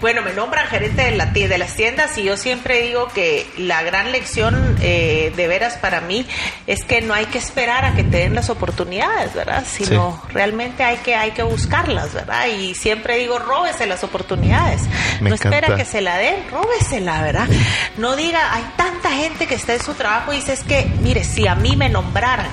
[0.00, 3.82] bueno, me nombran gerente de, la, de las tiendas y yo siempre digo que la
[3.82, 6.26] gran lección eh, de veras para mí
[6.66, 9.64] es que no hay que esperar a que te den las oportunidades, ¿verdad?
[9.66, 12.46] Sino realmente hay que, hay que buscarlas, ¿verdad?
[12.46, 14.82] Y siempre digo, róbese las oportunidades.
[15.20, 17.48] no espera que se la den, róbesela, ¿verdad?
[17.96, 21.24] No diga, hay tanta gente que está en su trabajo y dice, es que, mire,
[21.24, 22.50] si a mí me nombraran,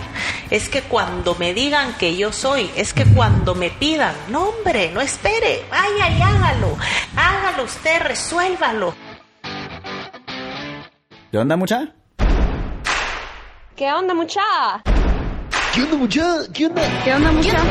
[0.50, 4.92] es que cuando me digan que yo soy, es que cuando me pidan, no hombre,
[4.92, 6.78] no espere, vaya y hágalo,
[7.30, 8.94] hágalo usted, resuélvalo.
[11.32, 11.94] ¿Qué onda, mucha?
[13.76, 14.42] ¿Qué onda, mucha?
[15.74, 16.26] ¿Qué onda, mucha?
[16.54, 16.82] ¿Qué onda?
[17.04, 17.52] ¿Qué onda, mucha?
[17.52, 17.62] ¿Qué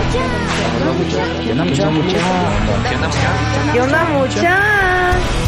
[0.80, 1.22] onda, mucha?
[1.42, 1.82] ¿Qué onda, mucha?
[1.82, 3.72] ¿Qué onda, mucha?
[3.72, 5.47] ¿Qué onda, mucha?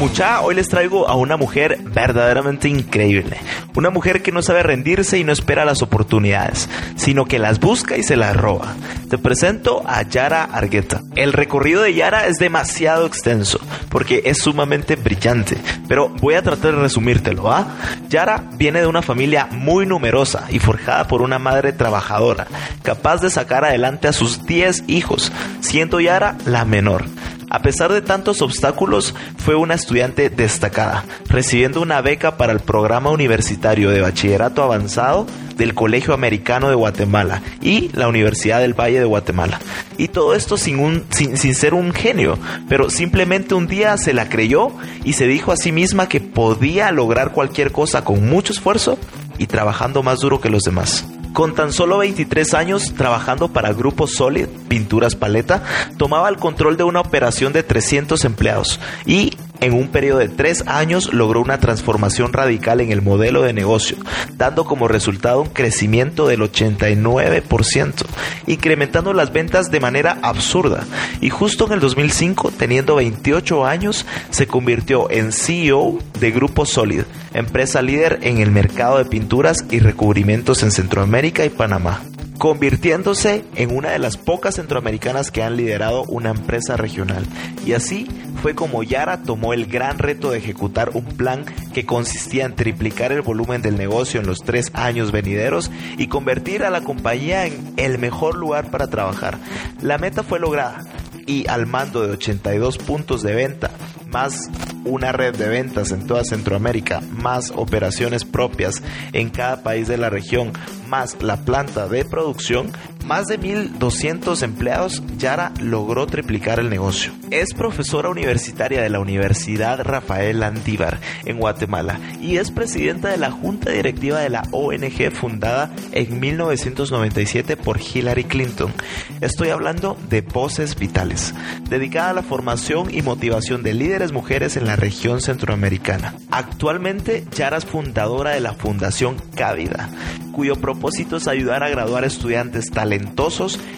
[0.00, 3.36] Mucha, hoy les traigo a una mujer verdaderamente increíble.
[3.76, 7.98] Una mujer que no sabe rendirse y no espera las oportunidades, sino que las busca
[7.98, 8.76] y se las roba.
[9.10, 11.02] Te presento a Yara Argueta.
[11.16, 16.76] El recorrido de Yara es demasiado extenso, porque es sumamente brillante, pero voy a tratar
[16.76, 17.66] de resumírtelo, ¿ah?
[18.08, 22.46] Yara viene de una familia muy numerosa y forjada por una madre trabajadora,
[22.82, 27.04] capaz de sacar adelante a sus 10 hijos, siendo Yara la menor.
[27.50, 33.10] A pesar de tantos obstáculos, fue una estudiante destacada, recibiendo una beca para el programa
[33.10, 39.04] universitario de bachillerato avanzado del Colegio Americano de Guatemala y la Universidad del Valle de
[39.04, 39.58] Guatemala.
[39.98, 44.14] Y todo esto sin, un, sin, sin ser un genio, pero simplemente un día se
[44.14, 44.68] la creyó
[45.02, 48.96] y se dijo a sí misma que podía lograr cualquier cosa con mucho esfuerzo
[49.38, 51.04] y trabajando más duro que los demás.
[51.32, 55.62] Con tan solo 23 años trabajando para Grupo Solid Pinturas Paleta,
[55.96, 60.64] tomaba el control de una operación de 300 empleados y en un periodo de tres
[60.66, 63.96] años logró una transformación radical en el modelo de negocio,
[64.36, 68.06] dando como resultado un crecimiento del 89%,
[68.46, 70.86] incrementando las ventas de manera absurda.
[71.20, 77.02] Y justo en el 2005, teniendo 28 años, se convirtió en CEO de Grupo Solid,
[77.34, 82.02] empresa líder en el mercado de pinturas y recubrimientos en Centroamérica y Panamá
[82.40, 87.26] convirtiéndose en una de las pocas centroamericanas que han liderado una empresa regional.
[87.66, 88.06] Y así
[88.40, 93.12] fue como Yara tomó el gran reto de ejecutar un plan que consistía en triplicar
[93.12, 97.74] el volumen del negocio en los tres años venideros y convertir a la compañía en
[97.76, 99.36] el mejor lugar para trabajar.
[99.82, 100.80] La meta fue lograda
[101.26, 103.70] y al mando de 82 puntos de venta,
[104.12, 104.50] más
[104.84, 108.82] una red de ventas en toda Centroamérica, más operaciones propias
[109.12, 110.52] en cada país de la región,
[110.88, 112.72] más la planta de producción,
[113.04, 117.12] más de 1.200 empleados, Yara logró triplicar el negocio.
[117.30, 123.30] Es profesora universitaria de la Universidad Rafael Andívar en Guatemala y es presidenta de la
[123.30, 128.72] junta directiva de la ONG fundada en 1997 por Hillary Clinton.
[129.20, 131.34] Estoy hablando de Voces Vitales,
[131.68, 136.14] dedicada a la formación y motivación de líderes mujeres en la región centroamericana.
[136.30, 139.88] Actualmente, Yara es fundadora de la Fundación Cávida,
[140.32, 142.89] cuyo propósito es ayudar a graduar estudiantes talentosos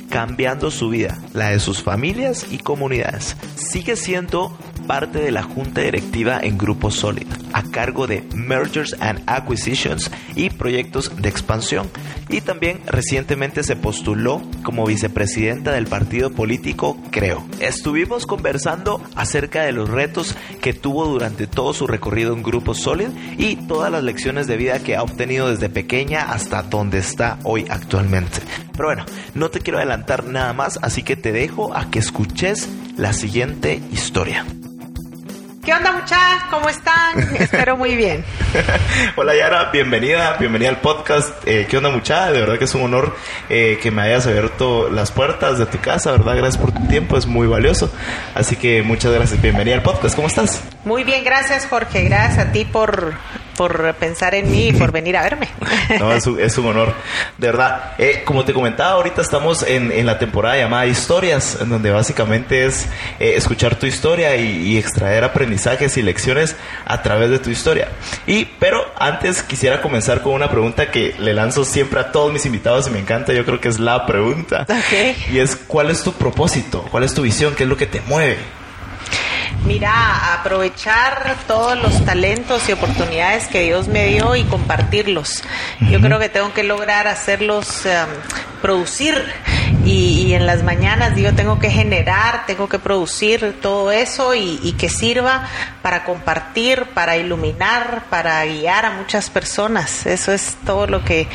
[0.09, 3.37] cambiando su vida, la de sus familias y comunidades.
[3.57, 9.23] Sigue siendo parte de la junta directiva en Grupo Solid, a cargo de Mergers and
[9.27, 11.89] Acquisitions y proyectos de expansión.
[12.29, 17.47] Y también recientemente se postuló como vicepresidenta del partido político Creo.
[17.61, 23.09] Estuvimos conversando acerca de los retos que tuvo durante todo su recorrido en Grupo Solid
[23.39, 27.67] y todas las lecciones de vida que ha obtenido desde pequeña hasta donde está hoy
[27.69, 28.41] actualmente.
[28.73, 29.05] Pero bueno,
[29.35, 33.81] no te quiero adelantar nada más, así que te dejo a que escuches la siguiente
[33.93, 34.45] historia.
[35.65, 36.43] ¿Qué onda muchachos?
[36.51, 37.21] ¿Cómo están?
[37.39, 38.25] Espero muy bien.
[39.17, 41.31] Hola Yara, bienvenida, bienvenida al podcast.
[41.47, 42.33] Eh, ¿Qué onda muchachos?
[42.33, 43.15] De verdad que es un honor
[43.49, 46.37] eh, que me hayas abierto las puertas de tu casa, ¿verdad?
[46.37, 47.93] Gracias por tu tiempo, es muy valioso.
[48.35, 50.17] Así que muchas gracias, bienvenida al podcast.
[50.17, 50.65] ¿Cómo estás?
[50.85, 53.15] Muy bien, gracias Jorge, gracias a ti por
[53.57, 55.49] por pensar en mí y por venir a verme.
[55.99, 56.95] No, es un, es un honor.
[57.39, 61.69] De verdad, eh, como te comentaba, ahorita estamos en, en, la temporada llamada Historias, en
[61.69, 62.87] donde básicamente es
[63.19, 67.89] eh, escuchar tu historia y, y, extraer aprendizajes y lecciones a través de tu historia.
[68.27, 72.47] Y, pero antes quisiera comenzar con una pregunta que le lanzo siempre a todos mis
[72.47, 74.63] invitados y me encanta, yo creo que es la pregunta.
[74.63, 75.17] Okay.
[75.33, 76.87] Y es, ¿cuál es tu propósito?
[76.91, 77.55] ¿Cuál es tu visión?
[77.55, 78.39] ¿Qué es lo que te mueve?
[79.65, 85.45] Mira, aprovechar todos los talentos y oportunidades que Dios me dio y compartirlos.
[85.89, 89.25] Yo creo que tengo que lograr hacerlos um, producir
[89.85, 94.59] y, y, en las mañanas yo tengo que generar, tengo que producir todo eso y,
[94.63, 95.49] y que sirva
[95.81, 100.07] para compartir, para iluminar, para guiar a muchas personas.
[100.07, 101.29] Eso es todo lo que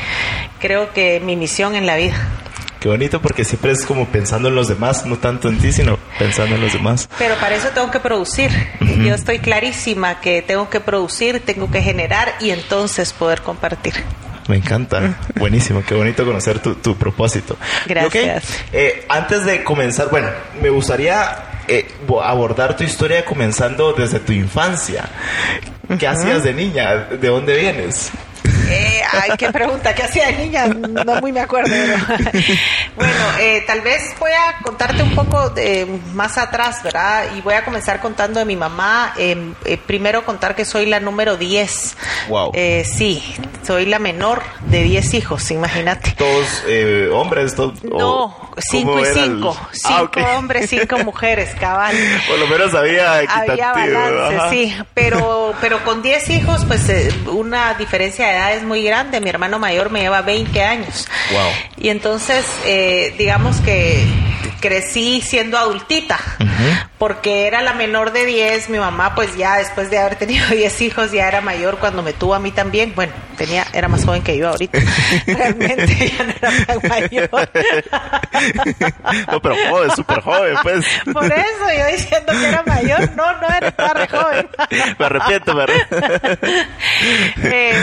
[0.59, 2.15] creo que mi misión en la vida.
[2.79, 5.97] Qué bonito porque siempre es como pensando en los demás, no tanto en ti, sino
[6.19, 7.09] pensando en los demás.
[7.17, 8.51] Pero para eso tengo que producir.
[8.79, 9.07] Uh -huh.
[9.07, 13.93] Yo estoy clarísima que tengo que producir, tengo que generar y entonces poder compartir.
[14.47, 15.17] Me encanta.
[15.35, 15.83] Buenísimo.
[15.85, 17.57] Qué bonito conocer tu, tu propósito.
[17.85, 18.45] Gracias.
[18.69, 18.79] Okay.
[18.79, 20.29] Eh, antes de comenzar, bueno,
[20.61, 21.85] me gustaría eh,
[22.23, 25.03] abordar tu historia comenzando desde tu infancia.
[25.87, 26.07] ¿Qué uh -huh.
[26.07, 26.95] hacías de niña?
[26.95, 28.11] ¿De dónde vienes?
[28.69, 30.67] Eh, ay, qué pregunta, ¿qué hacía de niña?
[30.67, 31.73] No muy me acuerdo.
[32.95, 37.25] Bueno, eh, tal vez voy a contarte un poco de, más atrás, ¿verdad?
[37.37, 39.13] Y voy a comenzar contando de mi mamá.
[39.17, 39.53] Eh,
[39.85, 41.95] primero contar que soy la número 10.
[42.29, 42.53] Wow.
[42.83, 43.21] sí,
[43.67, 46.11] soy la menor de 10 hijos, imagínate.
[46.17, 47.53] ¿Todos eh, hombres?
[47.53, 49.69] Todos, no, 5 y 5.
[49.71, 50.23] 5 ah, okay.
[50.23, 51.95] hombres, 5 mujeres, cabal.
[52.27, 54.75] Por lo menos había Había balance, sí.
[54.93, 59.19] Pero, pero con 10 hijos, pues eh, una diferencia de edad es muy grande.
[59.21, 61.07] Mi hermano mayor me lleva 20 años.
[61.31, 61.51] Wow.
[61.77, 64.05] Y entonces, eh, digamos que
[64.59, 66.87] crecí siendo adultita, uh -huh.
[66.97, 70.81] porque era la menor de 10, mi mamá pues ya después de haber tenido 10
[70.81, 74.23] hijos ya era mayor cuando me tuvo a mí también, bueno, tenía era más joven
[74.23, 74.79] que yo ahorita,
[75.27, 77.29] realmente ya no era tan mayor.
[79.31, 80.85] no, pero joven, súper joven, pues.
[81.13, 84.47] Por eso yo diciendo que era mayor, no, no era tan re joven.
[84.99, 86.07] me arrepiento, me arrepiento.
[87.43, 87.73] eh,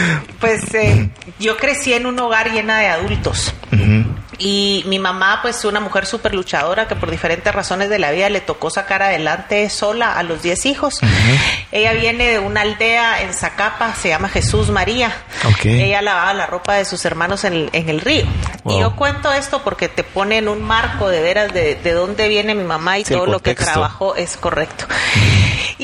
[0.40, 3.54] pues eh, yo crecí en un hogar llena de adultos.
[3.72, 4.03] Uh -huh.
[4.38, 8.28] Y mi mamá, pues una mujer súper luchadora que por diferentes razones de la vida
[8.30, 11.02] le tocó sacar adelante sola a los 10 hijos.
[11.02, 11.38] Uh -huh.
[11.72, 15.12] Ella viene de una aldea en Zacapa, se llama Jesús María.
[15.54, 15.82] Okay.
[15.82, 18.24] Ella lavaba la ropa de sus hermanos en, en el río.
[18.64, 18.76] Wow.
[18.76, 22.28] Y yo cuento esto porque te pone en un marco de veras de, de dónde
[22.28, 24.86] viene mi mamá y sí, todo lo que trabajó es correcto.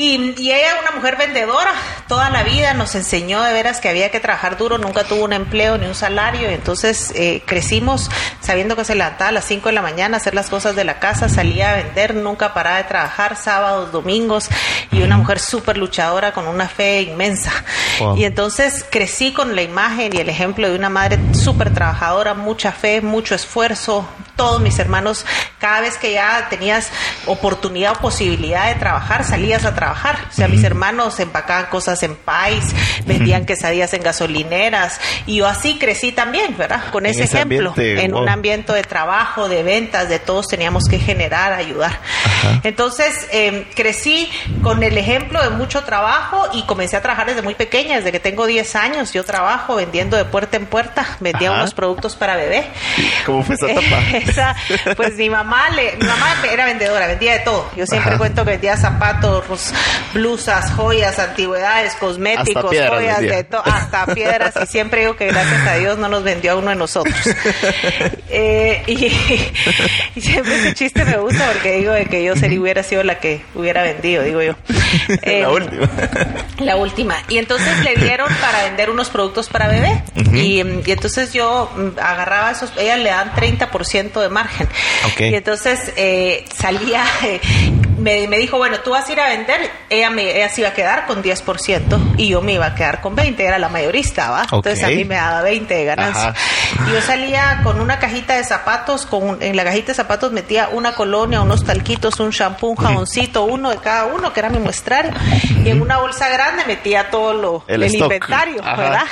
[0.01, 1.71] Y, y, ella, una mujer vendedora,
[2.07, 5.33] toda la vida nos enseñó de veras que había que trabajar duro, nunca tuvo un
[5.33, 6.49] empleo ni un salario.
[6.49, 8.09] Entonces eh, crecimos
[8.39, 10.85] sabiendo que se levantaba a las 5 de la mañana a hacer las cosas de
[10.85, 14.49] la casa, salía a vender, nunca paraba de trabajar, sábados, domingos,
[14.91, 17.51] y una mujer súper luchadora con una fe inmensa.
[17.99, 18.17] Wow.
[18.17, 22.71] Y entonces crecí con la imagen y el ejemplo de una madre súper trabajadora, mucha
[22.71, 24.07] fe, mucho esfuerzo.
[24.41, 25.23] Todos mis hermanos,
[25.59, 26.89] cada vez que ya tenías
[27.27, 30.17] oportunidad o posibilidad de trabajar, salías a trabajar.
[30.31, 30.53] O sea, uh -huh.
[30.55, 32.73] mis hermanos empacaban cosas en pais,
[33.05, 33.47] vendían uh -huh.
[33.47, 36.85] quesadillas en gasolineras, y yo así crecí también, ¿verdad?
[36.91, 38.21] Con ese, ese ejemplo, ambiente, en wow.
[38.23, 41.99] un ambiente de trabajo, de ventas, de todos teníamos que generar, ayudar.
[42.25, 42.61] Ajá.
[42.63, 44.27] Entonces, eh, crecí
[44.63, 48.19] con el ejemplo de mucho trabajo y comencé a trabajar desde muy pequeña, desde que
[48.19, 49.13] tengo 10 años.
[49.13, 51.59] Yo trabajo vendiendo de puerta en puerta, vendía Ajá.
[51.59, 52.65] unos productos para bebé.
[53.27, 54.30] ¿Cómo fue esa etapa?
[54.95, 57.69] Pues mi mamá, le, mi mamá era vendedora, vendía de todo.
[57.75, 58.17] Yo siempre Ajá.
[58.17, 59.73] cuento que vendía zapatos,
[60.13, 64.53] blusas, joyas, antigüedades, cosméticos, piedras, joyas, de todo, hasta piedras.
[64.61, 67.15] Y siempre digo que gracias a Dios no nos vendió a uno de nosotros.
[68.29, 69.05] eh, y,
[70.15, 73.19] y, siempre ese chiste me gusta porque digo de que yo sería, hubiera sido la
[73.19, 74.55] que hubiera vendido, digo yo.
[75.23, 75.89] Eh, la última.
[76.59, 77.15] La última.
[77.29, 80.03] Y entonces le dieron para vender unos productos para bebé.
[80.15, 80.37] Uh -huh.
[80.37, 84.67] y, y, entonces yo mm, agarraba esos, ellas le dan 30% de margen.
[85.13, 85.31] Okay.
[85.31, 87.39] Y entonces eh, salía, eh,
[88.01, 90.69] me, me, dijo, bueno, tú vas a ir a vender, ella, me, ella se iba
[90.69, 94.29] a quedar con 10% y yo me iba a quedar con 20, era la mayorista,
[94.31, 94.43] ¿va?
[94.43, 94.57] Okay.
[94.57, 96.33] Entonces a mí me daba 20 de ganancia.
[96.87, 100.69] Y yo salía con una cajita de zapatos, con en la cajita de zapatos metía
[100.69, 104.59] una colonia, unos talquitos, un shampoo, un jaboncito, uno de cada uno, que era mi
[104.59, 105.11] muestrario,
[105.63, 108.75] y en una bolsa grande metía todo lo, el, el inventario, Ajá.
[108.75, 109.05] ¿verdad?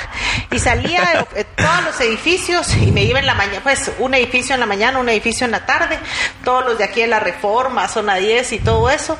[0.50, 4.54] Y salía de todos los edificios y me iba en la mañana, pues un edificio
[4.54, 5.98] en la mañana, un edificio en la tarde,
[6.44, 9.18] todos los de aquí de la Reforma, zona 10 y todo eso.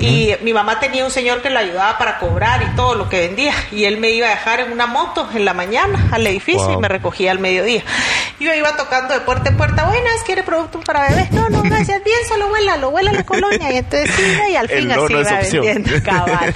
[0.00, 3.20] Y mi mamá tenía un señor que le ayudaba para cobrar y todo lo que
[3.20, 6.66] vendía, y él me iba a dejar en una moto en la mañana al edificio
[6.66, 6.74] wow.
[6.74, 7.82] y me recogía al mediodía.
[8.38, 11.30] Yo iba tocando de puerta en puerta, buenas, ¿quiere producto para bebés?
[11.32, 13.72] No, no, gracias, bien, solo vuela, lo vuela la colonia.
[13.72, 14.10] Y entonces
[14.50, 16.54] y al fin así iba vendiendo cabal.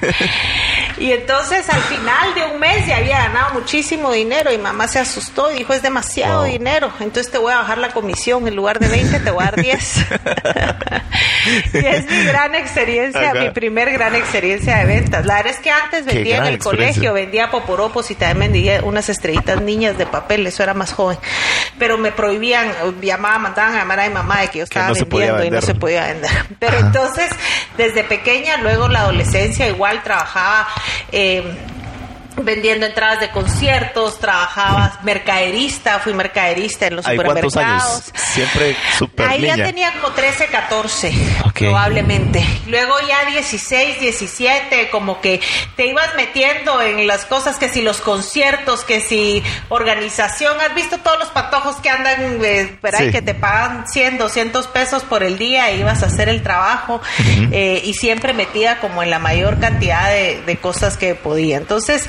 [0.99, 4.99] Y entonces al final de un mes ya había ganado muchísimo dinero y mamá se
[4.99, 6.45] asustó y dijo, es demasiado Wow.
[6.45, 9.51] dinero, entonces te voy a bajar la comisión, en lugar de 20 te voy a
[9.51, 9.97] dar 10.
[11.75, 13.41] y es mi gran experiencia, Ajá.
[13.41, 15.25] mi primer gran experiencia de ventas.
[15.27, 16.95] La verdad es que antes vendía en gran el experiencia.
[17.03, 21.19] colegio, vendía poporopos y también vendía unas estrellitas niñas de papel, eso era más joven.
[21.79, 24.95] Pero me prohibían, llamaban, mandaban a llamar a mi mamá de que yo estaba no
[25.07, 26.31] podía vendiendo y no se podía vender.
[26.59, 26.87] Pero Ajá.
[26.87, 27.31] entonces,
[27.77, 30.69] desde pequeña, luego la adolescencia, igual trabajaba.
[31.13, 31.43] eh,
[32.37, 37.93] vendiendo entradas de conciertos, trabajaba mercaderista, fui mercaderista en los ¿Hay cuántos supermercados.
[38.09, 38.13] años?
[38.15, 41.13] Siempre súper Ahí ya tenía como 13, 14,
[41.45, 41.59] Ok.
[41.59, 42.45] probablemente.
[42.67, 45.41] Luego ya 16, 17, como que
[45.77, 50.61] te ibas metiendo en las cosas, que si los conciertos, que si organización.
[50.61, 52.79] ¿Has visto todos los patojos que andan, eh,
[53.13, 57.01] que te pagan 100, 200 pesos por el día e ibas a hacer el trabajo.
[57.53, 61.57] eh, y siempre metida como en la mayor cantidad de, de cosas que podía.
[61.57, 62.09] Entonces,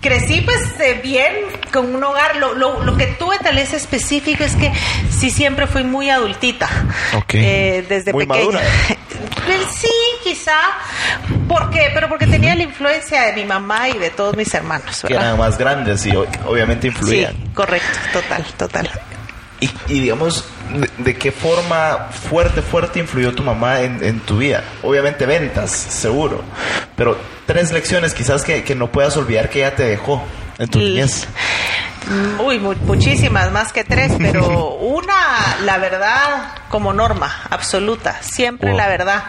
[0.00, 1.32] crecí pues eh, bien
[1.72, 2.36] con un hogar.
[2.36, 4.72] Lo, lo, lo que tuve tal vez específico es que
[5.10, 6.68] sí siempre fui muy adultita.
[7.14, 7.34] Ok.
[7.34, 8.44] Eh, desde Muy pequeña.
[8.44, 8.60] madura.
[9.46, 9.88] Pues sí,
[10.24, 10.56] quizá.
[11.48, 15.14] porque Pero porque tenía la influencia de mi mamá y de todos mis hermanos, Que
[15.14, 15.28] ¿verdad?
[15.28, 17.34] eran más grandes y obviamente Sí, influían.
[17.54, 18.90] correcto, total, total.
[19.60, 20.44] Y, y digamos,
[20.74, 24.62] de, de qué forma fuerte, fuerte influyó tu mamá en, en tu vida?
[24.82, 26.42] Obviamente ventas, seguro.
[26.96, 30.22] Pero tres lecciones quizás que, que no puedas olvidar que ella te dejó
[30.58, 31.26] en tu niñez.
[32.08, 38.68] Mm, Uy, mu- muchísimas, más que tres, pero una, la verdad, como norma absoluta, siempre
[38.70, 38.78] Wow.
[38.78, 39.24] la verdad.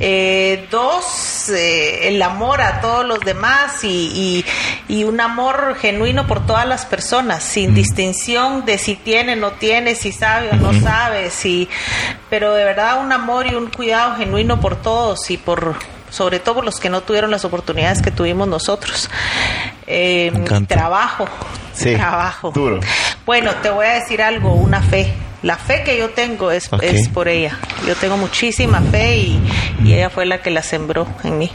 [0.00, 4.44] Eh, dos, eh, el amor a todos los demás y, y-
[4.88, 9.94] y un amor genuino por todas las personas, sin distinción de si tiene, no tiene,
[9.94, 11.68] si sabe o no sabe, si,
[12.28, 15.74] pero de verdad un amor y un cuidado genuino por todos y por
[16.10, 19.10] sobre todo por los que no tuvieron las oportunidades que tuvimos nosotros.
[19.86, 20.32] Eh,
[20.68, 21.26] trabajo,
[21.72, 22.52] Sí, trabajo.
[22.52, 22.78] duro.
[23.26, 25.12] Bueno, te voy a decir algo, una fe.
[25.44, 27.58] La fe que yo tengo es, es por ella.
[27.86, 29.40] Yo tengo muchísima fe y,
[29.84, 31.50] y ella fue la que la sembró en mí.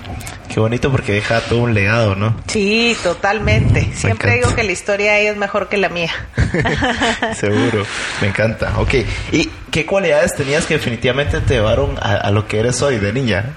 [0.54, 2.36] Qué bonito porque deja todo un legado, ¿no?
[2.46, 3.90] Sí, totalmente.
[3.96, 6.12] Siempre digo que la historia de ella es mejor que la mía.
[7.36, 7.84] Seguro,
[8.22, 8.78] me encanta.
[8.78, 8.94] Ok,
[9.32, 13.12] ¿y qué cualidades tenías que definitivamente te llevaron a, a lo que eres hoy de
[13.12, 13.56] niña?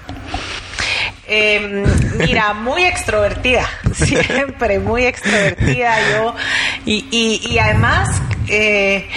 [1.27, 1.85] Eh,
[2.17, 6.35] mira, muy extrovertida, siempre muy extrovertida yo
[6.85, 8.09] y, y, y además
[8.49, 9.07] eh,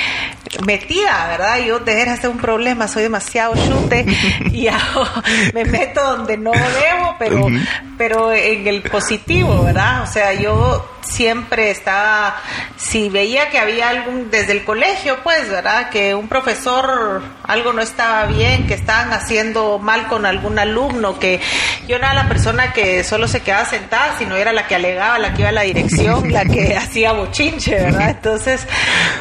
[0.64, 1.58] metida, ¿verdad?
[1.66, 4.04] Yo de veras tengo un problema, soy demasiado chute
[4.52, 5.06] y hago-
[5.54, 7.46] me meto donde no debo, pero,
[7.98, 10.02] pero en el positivo, ¿verdad?
[10.02, 12.36] O sea, yo siempre estaba,
[12.76, 15.90] si veía que había algún, desde el colegio, pues, ¿verdad?
[15.90, 21.40] Que un profesor, algo no estaba bien, que estaban haciendo mal con algún alumno, que
[21.86, 25.18] yo no era la persona que solo se quedaba sentada, sino era la que alegaba,
[25.18, 28.10] la que iba a la dirección, la que hacía bochinche, ¿verdad?
[28.10, 28.66] Entonces,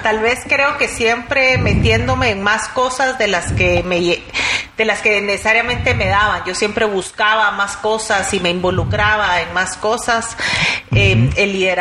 [0.03, 3.95] tal vez creo que siempre metiéndome en más cosas de las que me
[4.77, 6.43] de las que necesariamente me daban.
[6.45, 10.35] Yo siempre buscaba más cosas y me involucraba en más cosas.
[10.93, 11.74] Eh, el liderazgo,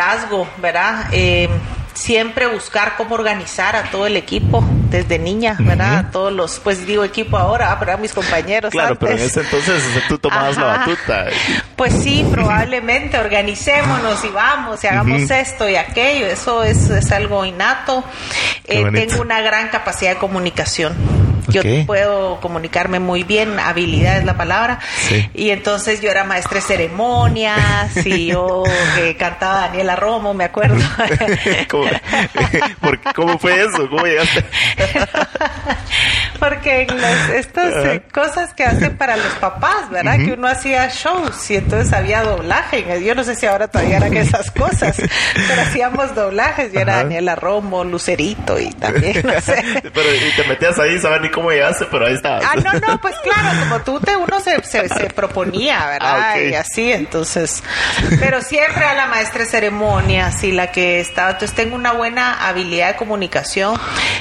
[0.59, 1.07] ¿verdad?
[1.13, 1.49] Eh,
[1.95, 5.97] siempre buscar cómo organizar a todo el equipo desde niña, ¿verdad?
[5.97, 8.71] A todos los, pues digo equipo ahora, ah, pero a mis compañeros.
[8.71, 11.27] Claro, pero en ese entonces tú tomabas la batuta.
[11.77, 16.27] Pues sí, probablemente organicémonos y vamos y hagamos esto y aquello.
[16.27, 18.05] Eso es, es algo innato.
[18.65, 20.95] Eh, tengo una gran capacidad de comunicación.
[21.49, 24.79] Yo puedo comunicarme muy bien, habilidad es la palabra.
[25.09, 25.29] Sí.
[25.35, 28.63] Y entonces yo era maestra de ceremonias y yo
[28.99, 30.77] eh, cantaba Daniela Romo, me acuerdo.
[31.69, 31.85] ¿Cómo,
[33.15, 33.89] ¿Cómo fue eso?
[33.91, 34.45] ¿Cómo llegaste?
[36.39, 40.17] Porque en las- estas eh, cosas que hacen para los papás, ¿verdad?
[40.17, 43.03] Que uno hacía shows y entonces había doblaje.
[43.05, 44.97] Yo no sé si ahora todavía harán esas cosas,
[45.49, 46.73] pero hacíamos doblajes.
[46.73, 46.97] Yo era.
[46.97, 49.63] Daniela Romo, Lucerito y también, no sé.
[49.95, 52.45] pero y te metías ahí, sabes cómo llegaste, pero ahí estabas.
[52.45, 56.33] Ah, no, no, pues claro, como tú te, uno se, se, se proponía, ¿verdad?
[56.33, 56.41] Ah.
[56.41, 57.63] Y así, entonces,
[58.21, 62.47] pero siempre a la maestra de ceremonias y la que estaba, entonces tengo una buena
[62.47, 63.79] habilidad de comunicación,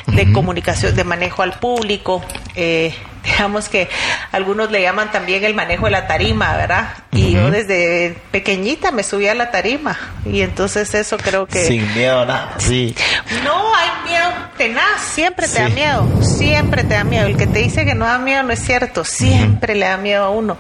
[0.08, 2.24] de comunicación, de manejo al público,
[2.56, 3.90] eh, digamos que
[4.32, 6.90] algunos le llaman también el manejo de la tarima, ¿verdad?
[7.12, 11.66] Y yo desde pequeñita me subía a la tarima y entonces eso creo que...
[11.66, 12.56] Sin miedo nada.
[12.58, 12.96] Sí.
[13.44, 17.28] No, hay miedo tenaz, siempre te da miedo, siempre te da miedo.
[17.28, 20.26] El que te dice que no da miedo no es cierto, siempre le da miedo
[20.26, 20.58] a uno.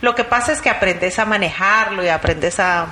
[0.00, 2.86] Lo que pasa es que aprendes a manejarlo y aprendes a,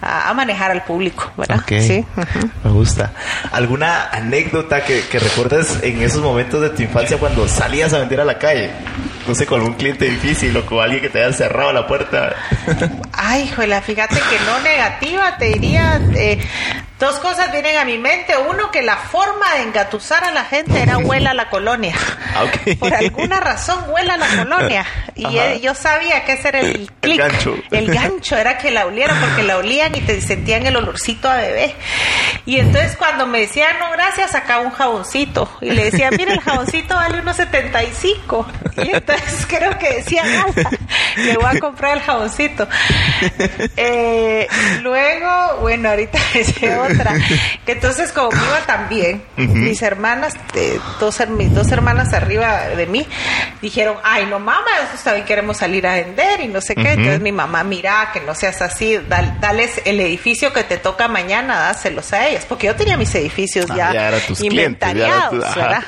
[0.00, 1.58] a, a manejar al público, ¿verdad?
[1.60, 1.72] Ok.
[1.80, 2.04] Sí.
[2.16, 2.50] ujú.
[2.64, 3.12] Me gusta.
[3.52, 8.20] ¿Alguna anécdota que, que recuerdes en esos momentos de tu infancia cuando salías a vender
[8.20, 8.70] a la calle?
[9.26, 12.34] No sé, con algún cliente difícil o con alguien que te haya cerrado la puerta.
[13.12, 16.00] Ay, híjole, fíjate que no negativa, te diría.
[16.16, 16.38] eh,
[17.02, 18.34] dos cosas vienen a mi mente.
[18.36, 21.94] Uno, que la forma de engatusar a la gente era huela a la colonia.
[22.34, 22.44] Ah.
[22.78, 24.86] Por alguna razón huela a la colonia.
[25.16, 25.52] Y Ajá.
[25.52, 27.18] eh, yo sabía que ese era el clic.
[27.18, 27.56] gancho.
[27.72, 31.36] El gancho era que la olieran porque la olían y te sentían el olorcito a
[31.36, 31.74] bebé.
[32.46, 35.50] Y entonces cuando me decían, no, gracias, sacaba un jaboncito.
[35.60, 38.46] Y le decía, mira, el jaboncito vale unos 75.
[38.76, 40.46] Y entonces creo que decía, "Ala,
[41.16, 42.68] le voy a comprar el jaboncito.
[43.76, 44.46] Eh,
[44.82, 47.14] luego, bueno, ahorita decía otra.
[47.66, 53.06] Que entonces como iba también, mis hermanas, eh, dos, mis dos hermanas arriba de mí,
[53.60, 56.90] dijeron, ay, no mamá, nosotros también queremos salir a vender y no sé qué.
[56.92, 61.08] Entonces mi mamá, mira, que no seas así, dal- dales el edificio que te toca
[61.08, 62.44] mañana, dáselos a ellas.
[62.48, 65.54] Porque yo tenía mis edificios Ah, ya, ya clientes, inventariados.
[65.54, 65.82] ¿verdad?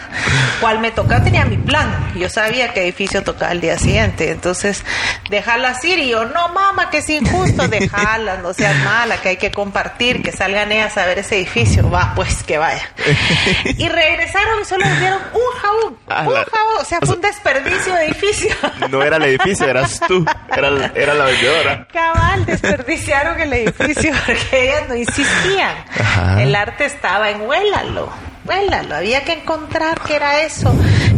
[0.60, 2.12] Cual me tocaba, tenía mi plan.
[2.16, 4.30] Yo sabía qué edificio tocaba el día siguiente.
[4.30, 4.84] Entonces,
[5.30, 5.98] dejarlas ir.
[5.98, 10.22] Y yo, no, mamá, que es injusto, dejarlas, no seas mala, que hay que compartir,
[10.22, 11.90] que salgan ellas a ver ese edificio.
[11.90, 12.82] Va, pues que vaya.
[13.76, 15.98] Y regresaron y solo les dieron un jabón.
[16.08, 16.74] Ah, un la- jabón.
[16.80, 18.54] O sea, fue un desperdicio de edificio.
[18.90, 20.24] No era el edificio, eras tú.
[20.54, 21.86] Era, era la vendedora.
[21.92, 25.74] Cabal, desperdiciaron el edificio porque ellas no insistían.
[25.98, 26.42] Ajá.
[26.42, 28.08] El arte estaba en huélalo,
[28.44, 28.94] huélalo.
[28.96, 30.74] Había que encontrar qué era eso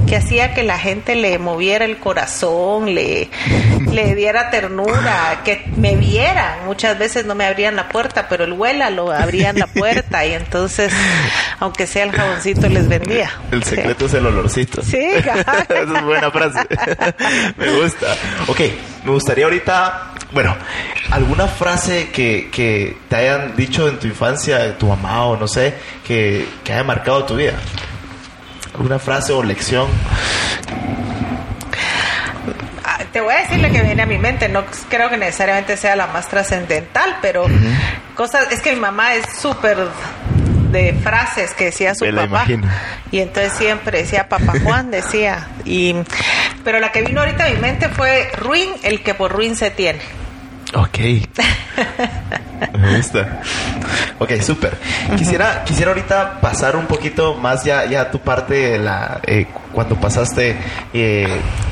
[0.07, 3.29] que hacía que la gente le moviera el corazón, le,
[3.93, 6.65] le diera ternura, que me vieran.
[6.67, 10.93] Muchas veces no me abrían la puerta, pero el huélalo abrían la puerta y entonces,
[11.59, 13.31] aunque sea el jaboncito, les vendía.
[13.51, 14.83] El secreto es el olorcito.
[14.83, 14.97] Sí.
[15.17, 16.61] Esa es buena frase.
[17.57, 18.07] me gusta.
[18.47, 18.61] Ok,
[19.05, 20.57] me gustaría ahorita, bueno,
[21.11, 25.75] alguna frase que, que te hayan dicho en tu infancia, tu mamá o no sé,
[26.07, 27.55] que, que haya marcado tu vida.
[28.76, 29.88] ¿Alguna frase o lección?
[32.85, 35.76] Ah, Te voy a decir lo que viene a mi mente, no creo que necesariamente
[35.76, 37.47] sea la más trascendental, pero
[38.14, 39.78] cosas, es que mi mamá es súper
[40.71, 42.45] de frases que decía su Me la papá.
[42.45, 42.68] imagino.
[43.11, 45.47] Y entonces siempre decía papá Juan, decía.
[45.64, 45.95] Y,
[46.64, 49.71] pero la que vino ahorita a mi mente fue ruin el que por ruin se
[49.71, 50.00] tiene.
[50.75, 50.99] Ok.
[52.79, 53.43] Me gusta.
[54.19, 54.77] Ok, súper.
[55.17, 59.47] Quisiera, quisiera ahorita pasar un poquito más ya, ya a tu parte de la eh,
[59.73, 60.57] cuando pasaste
[60.93, 61.29] eh,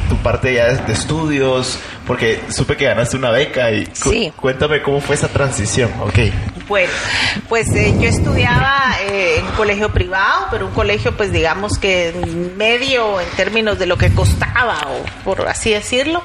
[0.09, 4.33] tu parte ya de, estudios, porque supe que ganaste una beca y cu- Sí.
[4.37, 5.91] cuéntame cómo fue esa transición.
[6.03, 6.19] Ok.
[6.69, 6.93] Bueno,
[7.49, 12.15] pues eh, yo estudiaba eh, en un colegio privado, pero un colegio pues digamos que
[12.57, 16.23] medio en términos de lo que costaba, o por así decirlo.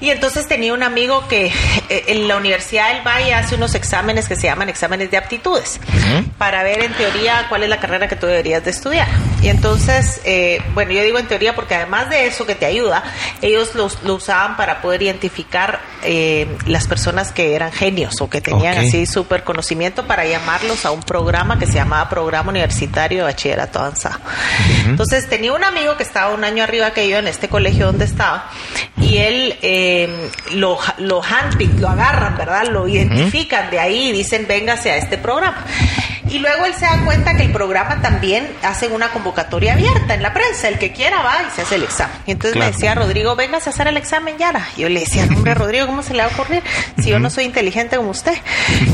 [0.00, 1.46] Y entonces tenía un amigo que
[1.88, 5.80] eh, en la Universidad del Valle hace unos exámenes que se llaman exámenes de aptitudes,
[6.38, 9.08] para ver en teoría cuál es la carrera que tú deberías de estudiar.
[9.42, 13.02] Y entonces, eh, bueno, yo digo en teoría porque además de eso que te ayuda,
[13.42, 18.40] ellos los- lo usaban para poder identificar eh, las personas que eran genios o que
[18.40, 23.24] tenían así súper conocimiento para llamarlos a un programa que se llamaba Programa Universitario de
[23.24, 24.20] Bachillerato Avanzado.
[24.86, 28.04] Entonces tenía un amigo que estaba un año arriba que yo en este colegio donde
[28.04, 28.48] estaba
[29.00, 32.68] y él eh, lo, lo handpick, lo agarran, ¿verdad?
[32.68, 35.64] Lo identifican de ahí y dicen véngase a este programa.
[36.30, 40.22] Y luego él se da cuenta que el programa también hace una convocatoria abierta en
[40.22, 40.68] la prensa.
[40.68, 42.16] El que quiera va y se hace el examen.
[42.26, 42.70] Y entonces Claro.
[42.70, 44.66] me decía Rodrigo, véngase a hacer el examen, Yara.
[44.76, 46.62] Y yo le decía, hombre, Rodrigo, ¿cómo se le va a ocurrir?
[46.98, 48.36] Si yo no soy inteligente como usted.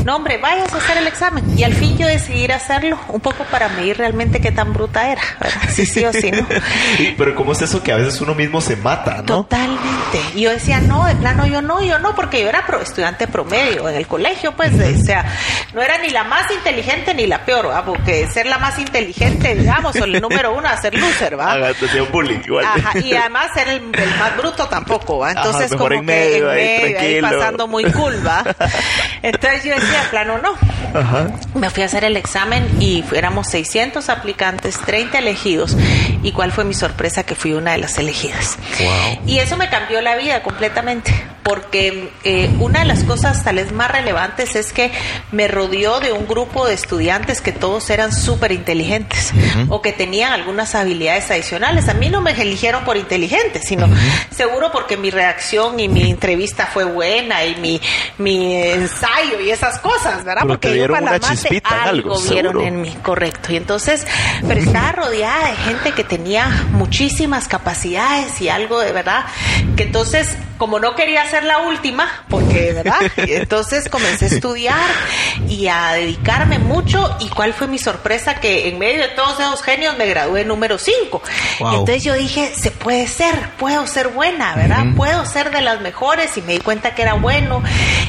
[0.05, 1.57] No, hombre, váyase a hacer el examen.
[1.57, 4.73] Y al fin yo decidí ir a hacerlo, un poco para medir realmente qué tan
[4.73, 5.21] bruta era.
[5.73, 6.45] Si sí o si no.
[7.17, 9.23] Pero ¿cómo es eso que a veces uno mismo se mata, no?
[9.23, 10.19] Totalmente.
[10.35, 13.27] Y yo decía, no, de plano yo no, yo no, porque yo era pro- estudiante
[13.27, 15.25] promedio en el colegio, pues, o sea,
[15.73, 17.83] no era ni la más inteligente ni la peor, ¿va?
[17.83, 21.55] Porque ser la más inteligente, digamos, o el número uno a ser loser, ¿va?
[21.55, 22.65] Un bullying igual.
[22.65, 25.31] Ajá, y además ser el, el más bruto tampoco, ¿va?
[25.31, 28.43] Entonces, Ajá, como en que medio, en ahí, medio, ahí pasando muy cool, ¿va?
[29.21, 30.55] Entonces yo decía, de plano no.
[30.99, 31.27] Ajá.
[31.55, 35.75] Me fui a hacer el examen y éramos 600 aplicantes, 30 elegidos.
[36.23, 37.23] ¿Y cuál fue mi sorpresa?
[37.23, 38.57] Que fui una de las elegidas.
[38.79, 39.21] Wow.
[39.25, 43.71] Y eso me cambió la vida completamente, porque eh, una de las cosas tal vez
[43.71, 44.91] más relevantes es que
[45.31, 49.31] me rodeó de un grupo de estudiantes que todos eran súper inteligentes
[49.69, 51.87] o que tenían algunas habilidades adicionales.
[51.89, 53.87] A mí no me eligieron por inteligente, sino
[54.31, 57.81] seguro porque mi reacción y mi entrevista fue buena y mi,
[58.17, 60.41] mi ensayo y esas cosas, ¿verdad?
[60.43, 62.61] Pero porque yo dieron para la algo, vieron seguro.
[62.61, 63.53] en mí, correcto.
[63.53, 64.05] Y entonces,
[64.47, 69.25] pero estaba rodeada de gente que tenía muchísimas capacidades y algo de verdad,
[69.75, 72.99] que entonces como no quería ser la última, porque, ¿verdad?
[73.17, 74.89] Entonces comencé a estudiar
[75.49, 77.04] y a dedicarme mucho.
[77.19, 78.35] ¿Y cuál fue mi sorpresa?
[78.35, 81.21] Que en medio de todos esos genios me gradué número 5.
[81.59, 81.69] Wow.
[81.71, 84.85] Entonces yo dije, se puede ser, puedo ser buena, ¿verdad?
[84.95, 87.63] Puedo ser de las mejores y me di cuenta que era bueno.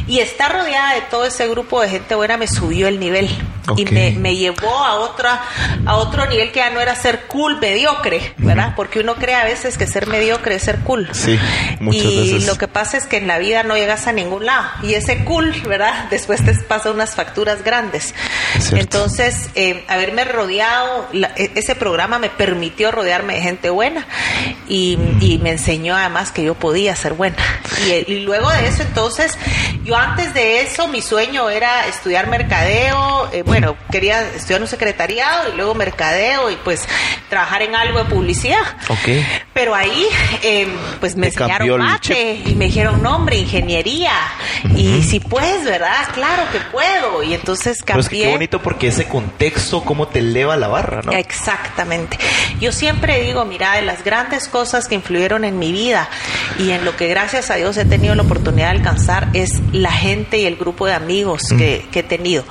[0.06, 3.28] Y estar rodeada de todo ese grupo de gente buena me subió el nivel
[3.76, 5.42] y me, me llevó a otra
[5.84, 8.74] a otro nivel que ya no era ser cool, mediocre, ¿verdad?
[8.76, 11.08] Porque uno cree a veces que ser mediocre es ser cool.
[11.12, 11.38] Sí,
[11.80, 12.46] muchas y veces.
[12.46, 14.66] lo que pasa es que en la vida no llegas a ningún lado.
[14.82, 16.06] Y ese cool, ¿verdad?
[16.10, 18.14] Después te pasa unas facturas grandes.
[18.86, 24.06] Entonces, eh, haberme rodeado, la- e- ese programa me permitió rodearme de gente buena
[24.68, 27.36] y, y me enseñó además que yo podía ser buena.
[27.84, 29.36] Y, eh, y luego de eso, entonces,
[29.82, 33.28] yo antes de eso, mi sueño era estudiar mercadeo.
[33.32, 36.86] eh, bueno, quería estudiar un secretariado y luego mercadeo y pues
[37.28, 38.62] trabajar en algo de publicidad.
[38.88, 39.08] Ok.
[39.52, 40.06] Pero ahí,
[40.44, 40.68] eh,
[41.00, 44.12] pues me enseñaron mate y me dijeron, no, hombre, ingeniería.
[44.76, 46.06] Y si puedes, ¿verdad?
[46.14, 47.24] Claro que puedo.
[47.24, 48.26] Y entonces Pero es que cambié.
[48.26, 51.12] qué bonito porque ese contexto, cómo te eleva la barra, ¿no?
[51.12, 52.18] Exactamente.
[52.60, 56.08] Yo siempre digo, mira, de las grandes cosas que influyeron en mi vida
[56.58, 59.92] y en lo que gracias a Dios he tenido la oportunidad de alcanzar es la
[59.92, 62.44] gente y el grupo de amigos que, que he tenido.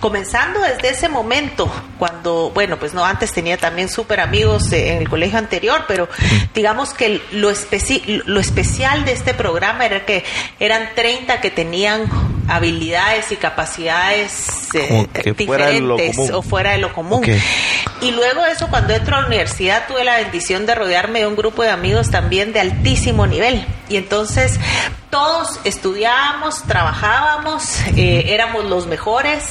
[0.00, 5.08] Comenzando desde ese momento, cuando, bueno, pues no, antes tenía también súper amigos en el
[5.08, 6.08] colegio anterior, pero
[6.54, 10.22] digamos que lo, especi- lo especial de este programa era que
[10.60, 12.04] eran 30 que tenían
[12.48, 15.06] habilidades y capacidades eh,
[15.56, 17.24] De lo diferentes o fuera de lo común.
[18.00, 21.36] Y luego eso, cuando entro a la universidad, tuve la bendición de rodearme de un
[21.36, 23.64] grupo de amigos también de altísimo nivel.
[23.88, 24.58] Y entonces
[25.10, 29.44] todos estudiábamos, trabajábamos, eh, éramos los mejores,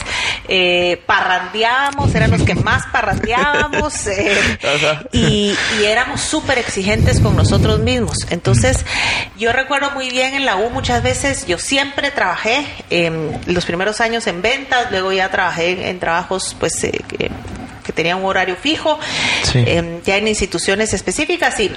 [0.48, 4.38] eh, parrandeábamos, eran los que más parrandeábamos eh,
[5.12, 8.18] y, y éramos súper exigentes con nosotros mismos.
[8.30, 8.86] Entonces,
[9.38, 12.68] yo recuerdo muy bien en la U muchas veces, yo siempre trabajé
[13.48, 17.32] los primeros años en ventas, luego ya trabajé en, en trabajos pues eh, que,
[17.84, 19.00] que tenían un horario fijo,
[19.44, 19.60] Sí.
[19.66, 21.72] eh, ya en instituciones específicas y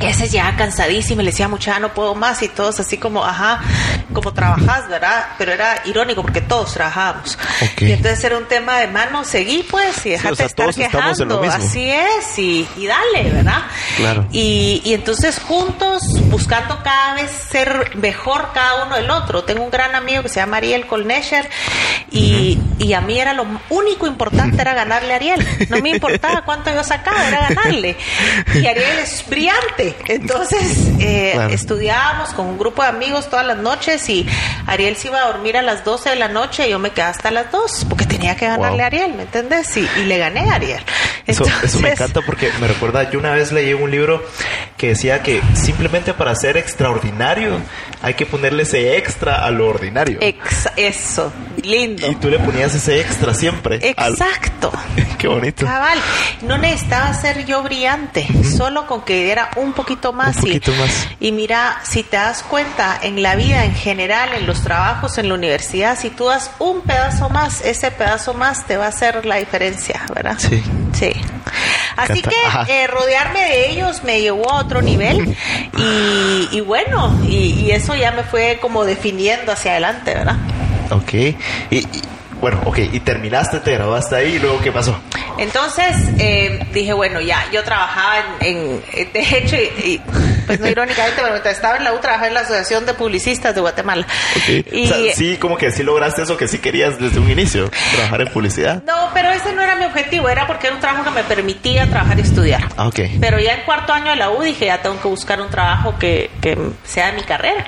[0.00, 3.60] a veces ya cansadísima, le decía mucha, no puedo más y todos así como, ajá,
[4.12, 5.28] como trabajás, ¿verdad?
[5.38, 7.38] Pero era irónico porque todos trabajábamos.
[7.78, 10.78] Y entonces era un tema de mano, seguí pues y déjate o sea, estar todos
[10.78, 11.58] estamos en lo quejando.
[11.58, 11.70] mismo.
[11.70, 13.62] Así es, y, y dale, ¿verdad?
[13.96, 14.26] Claro.
[14.32, 19.44] Y, y entonces juntos, buscando cada vez ser mejor cada uno del otro.
[19.44, 21.48] Tengo un gran amigo que se llama Ariel Colnesher
[22.10, 25.46] y, y a mí era lo único importante era ganarle a Ariel.
[25.68, 27.96] No me importaba cuánto yo sacaba, era ganarle.
[28.54, 29.89] Y Ariel es brillante.
[30.08, 31.52] Entonces eh, Claro.
[31.54, 34.26] estudiábamos con un grupo de amigos todas las noches y
[34.66, 37.10] Ariel se iba a dormir a las 12 de la noche y yo me quedaba
[37.10, 38.80] hasta las 2 porque tenía que ganarle Wow.
[38.82, 39.76] a Ariel, ¿me entendés?
[39.76, 40.80] Y, y le gané a Ariel.
[41.26, 44.24] Eso, eso me encanta porque me recuerda, yo una vez leí un libro
[44.76, 47.58] que decía que simplemente para ser extraordinario
[48.02, 50.18] hay que ponerle ese extra a lo ordinario.
[50.20, 52.06] Ex- eso, lindo.
[52.10, 53.80] Y tú le ponías ese extra siempre.
[53.96, 54.72] al- Exacto.
[55.18, 55.66] Qué bonito.
[55.66, 55.98] Cabal,
[56.42, 58.26] no necesitaba ser yo brillante,
[58.56, 60.36] solo con que diera un poquito más.
[60.36, 61.08] Un poquito y, más.
[61.20, 65.28] y mira, si te das cuenta, en la vida en general, en los trabajos, en
[65.28, 69.24] la universidad, si tú das un pedazo más, ese pedazo más te va a hacer
[69.26, 70.36] la diferencia, ¿verdad?
[70.38, 70.62] Sí.
[70.92, 71.12] Sí.
[71.96, 75.36] Así que eh, rodearme de ellos me llevó a otro nivel
[75.76, 80.36] y, y bueno, y, y eso ya me fue como definiendo hacia adelante, ¿verdad?
[80.90, 81.12] Ok.
[81.70, 81.86] Y-
[82.40, 82.78] bueno, ok.
[82.92, 84.98] Y terminaste, te graduaste ahí y luego ¿qué pasó?
[85.38, 90.00] Entonces eh, dije, bueno, ya, yo trabajaba en, en- de hecho, y, y,
[90.46, 93.54] pues no irónicamente, pero mientras estaba en la U trabajaba en la Asociación de Publicistas
[93.54, 94.06] de Guatemala.
[94.36, 94.66] Ok.
[94.72, 97.70] Y, O sea, sí, como que sí lograste eso que sí querías desde un inicio,
[97.94, 98.82] trabajar en publicidad.
[98.84, 101.86] No, pero ese no era mi objetivo, era porque era un trabajo que me permitía
[101.88, 102.62] trabajar y estudiar.
[102.76, 103.00] Ah, ok.
[103.20, 105.96] Pero ya en cuarto año de la U dije, ya tengo que buscar un trabajo
[105.98, 107.64] que, que sea de mi carrera.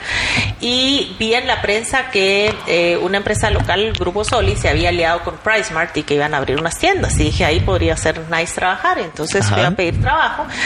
[0.61, 4.90] Y vi en la prensa que eh, una empresa local, el Grupo Soli, se había
[4.90, 7.18] aliado con PriceMart y que iban a abrir unas tiendas.
[7.18, 9.01] Y dije, ahí podría ser nice trabajar.
[9.01, 9.68] Entonces fui Ajá.
[9.68, 10.46] a pedir trabajo.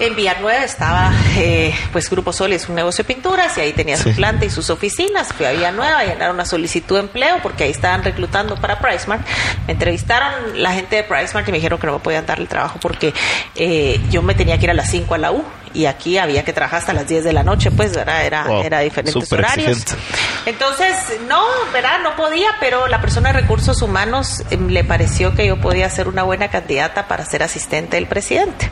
[0.00, 3.96] En Villanueva estaba, eh, pues Grupo Soli es un negocio de pinturas y ahí tenía
[3.96, 5.32] su planta y sus oficinas.
[5.32, 9.24] Fui a Villanueva a llenar una solicitud de empleo porque ahí estaban reclutando para PriceMart.
[9.68, 12.48] Me entrevistaron la gente de PriceMart y me dijeron que no me podían dar el
[12.48, 13.14] trabajo porque
[13.54, 16.44] eh, yo me tenía que ir a las 5 a la U y aquí había
[16.44, 18.24] que trabajar hasta las 10 de la noche, pues, ¿verdad?
[18.24, 19.78] Era, Wow, era diferentes horarios.
[19.82, 20.02] exigente.
[20.46, 20.94] Entonces,
[21.28, 21.98] no, ¿verdad?
[22.02, 26.08] No podía, pero la persona de recursos humanos eh, le pareció que yo podía ser
[26.08, 28.70] una buena candidata para ser asistente del presidente.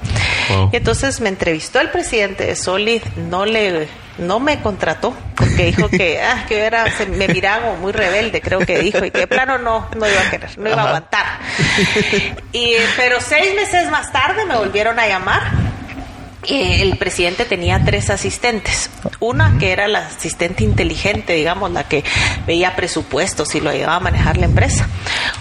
[0.51, 0.71] Wow.
[0.73, 3.88] Y entonces me entrevistó el presidente de Solid, no le
[4.19, 8.43] no me contrató porque dijo que ah, que era se me miraba como muy rebelde
[8.43, 10.87] creo que dijo y que de plano no no iba a querer no iba a
[10.88, 11.25] aguantar
[12.53, 15.43] y pero seis meses más tarde me volvieron a llamar
[16.48, 18.90] el presidente tenía tres asistentes.
[19.20, 22.05] Una que era la asistente inteligente, digamos, la que
[22.46, 24.88] veía presupuestos y lo ayudaba a manejar la empresa.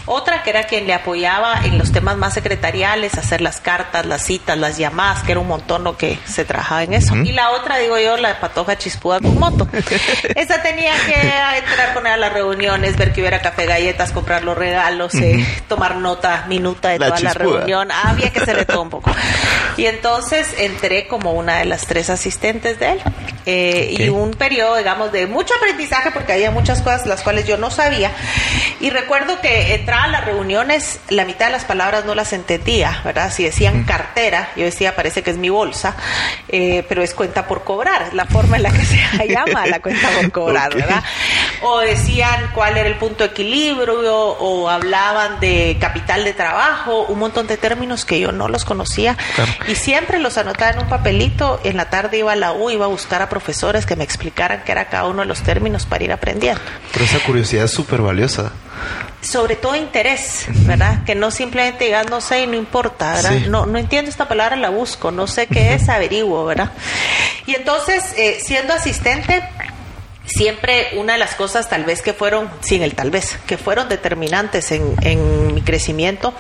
[0.06, 4.24] Otra que era quien le apoyaba en los temas más secretariales, hacer las cartas, las
[4.24, 7.16] citas, las llamadas, que era un montón lo que se trabajaba en eso.
[7.16, 9.68] Y la otra, digo yo, la patoja chispuda con moto.
[10.36, 14.44] Esa tenía que entrar con ella a las reuniones, ver que hubiera café, galletas, comprar
[14.44, 17.90] los regalos, eh, tomar nota, minuta de La toda la reunión.
[17.92, 19.12] Había que hacerle todo un poco.
[19.78, 20.54] Y entonces
[20.92, 23.02] entré como una de las tres asistentes de él.
[23.46, 27.58] Eh, Y un periodo, digamos, de mucho aprendizaje porque había muchas cosas las cuales yo
[27.58, 28.12] no sabía.
[28.80, 33.02] Y recuerdo que entraba a las reuniones, la mitad de las palabras no las entendía,
[33.04, 33.32] ¿verdad?
[33.32, 35.96] Si decían cartera, yo decía, parece que es mi bolsa,
[36.50, 40.10] eh, pero es cuenta por cobrar, la forma en la que se llama la cuenta
[40.10, 40.76] por cobrar.
[40.76, 41.04] ¿verdad?
[41.64, 47.20] O decían cuál era el punto de equilibrio, o hablaban de capital de trabajo, un
[47.20, 49.18] montón de términos que yo no los conocía.
[49.36, 49.52] Claro.
[49.68, 51.60] Y siempre los anotaba en un papelito.
[51.64, 54.64] En la tarde iba a la U, iba a buscar a profesores que me explicaran
[54.66, 56.62] qué era cada uno de los términos para ir aprendiendo.
[56.92, 58.52] Pero esa curiosidad es súper valiosa.
[59.22, 61.04] Sobre todo interés, ¿verdad?
[61.04, 63.38] Que no simplemente digas no sé y no importa, ¿verdad?
[63.38, 63.46] Sí.
[63.48, 66.72] No, no entiendo esta palabra, la busco, no sé qué es, averiguo, ¿verdad?
[67.46, 69.44] Y entonces, eh, siendo asistente,
[70.26, 73.90] siempre una de las cosas tal vez que fueron, sin el tal vez, que fueron
[73.90, 76.34] determinantes en, en mi crecimiento,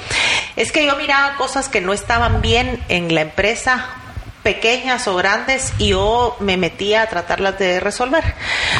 [0.55, 4.00] es que yo miraba cosas que no estaban bien en la empresa
[4.43, 8.23] pequeñas o grandes y yo me metía a tratarlas de resolver.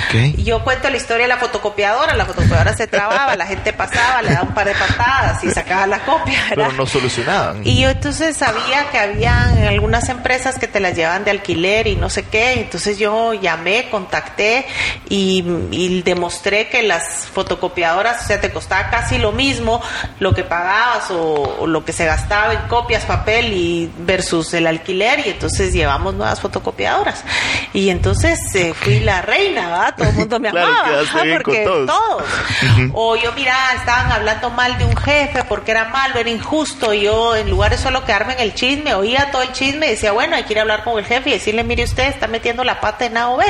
[0.08, 0.38] Ok.
[0.38, 4.32] Yo cuento la historia de la fotocopiadora, la fotocopiadora se trababa, la gente pasaba, le
[4.34, 6.66] daba un par de patadas y sacaba la copia, ¿verdad?
[6.68, 7.62] Pero no solucionaban.
[7.64, 11.96] Y yo entonces sabía que había algunas empresas que te las llevaban de alquiler y
[11.96, 12.54] no sé qué.
[12.54, 14.66] Entonces yo llamé, contacté
[15.10, 19.82] y, y demostré que las fotocopiadoras, o sea, te costaba casi lo mismo
[20.20, 24.66] lo que pagabas o, o lo que se gastaba en copias, papel y versus el
[24.66, 25.20] alquiler.
[25.26, 27.24] Y entonces llevamos nuevas fotocopiadoras.
[27.74, 29.96] Y entonces eh, fui la reina, ¿verdad?
[29.98, 31.24] Todo el mundo me Claro, amaba.
[31.38, 32.24] porque todos.
[32.94, 36.94] O yo miraba, estaban hablando mal de un jefe porque era malo, era injusto.
[36.94, 39.92] Y yo, en lugar de solo quedarme en el chisme, oía todo el chisme y
[39.92, 42.28] decía, bueno, hay que ir a hablar con el jefe y decirle, mire usted, está
[42.28, 43.46] metiendo la pata en A o B.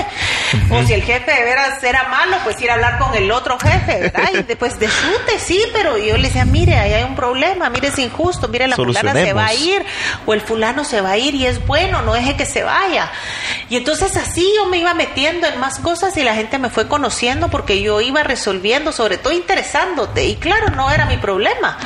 [0.72, 3.58] O si el jefe de veras era malo, pues ir a hablar con el otro
[3.60, 4.30] jefe, ¿verdad?
[4.34, 8.00] Y después disfrute, sí, pero yo le decía, mire, ahí hay un problema, mire, es
[8.00, 9.84] injusto, mire, la fulana se va a ir
[10.26, 13.12] o el fulano se va a ir y es bueno, no deje que se vaya.
[13.70, 16.88] Y entonces así yo me iba metiendo en más cosas y la gente me fue
[16.88, 20.26] conociendo porque yo iba resolviendo, sobre todo interesándote.
[20.26, 21.78] Y claro, no era mi problema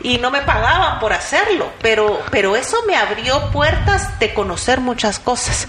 [0.00, 5.18] y no me pagaban por hacerlo, pero, pero eso me abrió puertas de conocer muchas
[5.18, 5.66] cosas.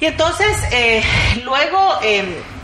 [0.00, 1.02] Y entonces, eh,
[1.44, 1.98] luego...
[2.02, 2.55] em,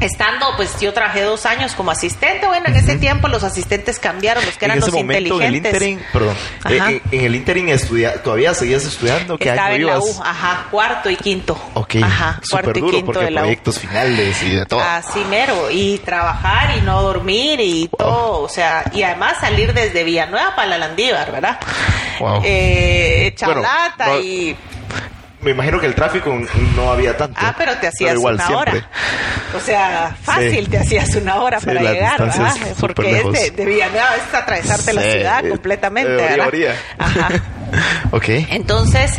[0.00, 2.46] Estando, pues yo trabajé dos años como asistente.
[2.46, 5.46] Bueno, en ese tiempo los asistentes cambiaron, los que eran en ese los momento, en
[5.46, 5.72] el inteligentes.
[5.72, 6.90] interim, perdón, Ajá.
[6.90, 9.38] en, el interim estudia, ¿todavía seguías estudiando?
[9.38, 9.98] ¿Qué Estaba año en la?
[10.00, 11.58] U, ajá, cuarto y quinto.
[11.74, 13.44] Ok, Ajá, cuarto y duro quinto porque de la U.
[13.44, 14.80] proyectos finales y de todo.
[14.82, 20.04] Así mero, y trabajar y no dormir y todo, o sea, y además salir desde
[20.04, 21.58] Villanueva para la Landívar, ¿verdad?
[22.20, 22.42] Wow.
[22.44, 23.62] Eh, Bueno,
[23.98, 24.54] no- y...
[25.40, 26.34] Me imagino que el tráfico
[26.74, 27.38] no había tanto.
[27.40, 28.72] Ah, pero te hacías Pero igual, una siempre.
[28.78, 28.88] hora.
[29.56, 30.70] O sea, fácil Sí.
[30.70, 32.54] te hacías una hora Sí, para llegar, ¿verdad?
[32.80, 36.74] Porque es de, de Villanueva es atravesarte la Sí, ciudad eh, completamente, de ¿verdad?
[36.98, 37.28] Ajá.
[38.12, 38.28] Ok.
[38.28, 39.10] Entonces,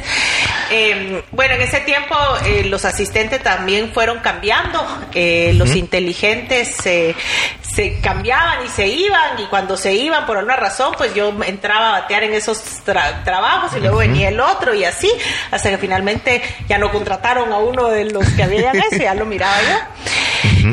[0.72, 7.16] eh, bueno, en ese tiempo eh, los asistentes también fueron cambiando, eh, los inteligentes se-
[7.62, 11.90] se cambiaban y se iban y cuando se iban por alguna razón, pues yo entraba
[11.90, 15.12] a batear en esos tra- trabajos y luego venía el otro y así,
[15.52, 19.26] hasta que finalmente ya no contrataron a uno de los que habían eso, ya lo
[19.26, 19.78] miraba yo.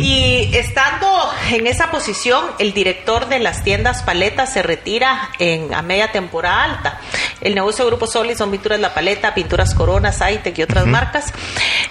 [0.01, 1.07] Y estando
[1.51, 6.65] en esa posición, el director de las tiendas Paleta se retira en, a media temporada
[6.65, 7.01] alta.
[7.41, 11.33] El negocio de Grupo Soli son pinturas La Paleta, pinturas Corona, Saitec y otras marcas.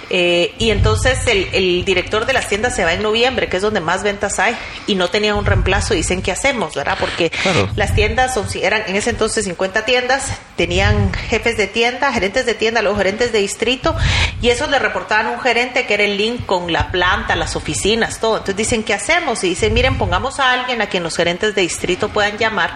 [0.09, 3.61] Eh, y entonces el, el director de las tiendas se va en noviembre, que es
[3.61, 4.55] donde más ventas hay,
[4.87, 5.93] y no tenía un reemplazo.
[5.93, 6.73] Dicen, ¿qué hacemos?
[6.73, 6.97] ¿Verdad?
[6.99, 7.69] Porque Claro.
[7.75, 12.55] las tiendas son, eran en ese entonces 50 tiendas, tenían jefes de tienda, gerentes de
[12.55, 13.95] tienda, luego gerentes de distrito,
[14.41, 17.55] y esos le reportaban a un gerente que era el link con la planta, las
[17.55, 18.37] oficinas, todo.
[18.37, 19.43] Entonces dicen, ¿qué hacemos?
[19.43, 22.75] Y dicen, miren, pongamos a alguien a quien los gerentes de distrito puedan llamar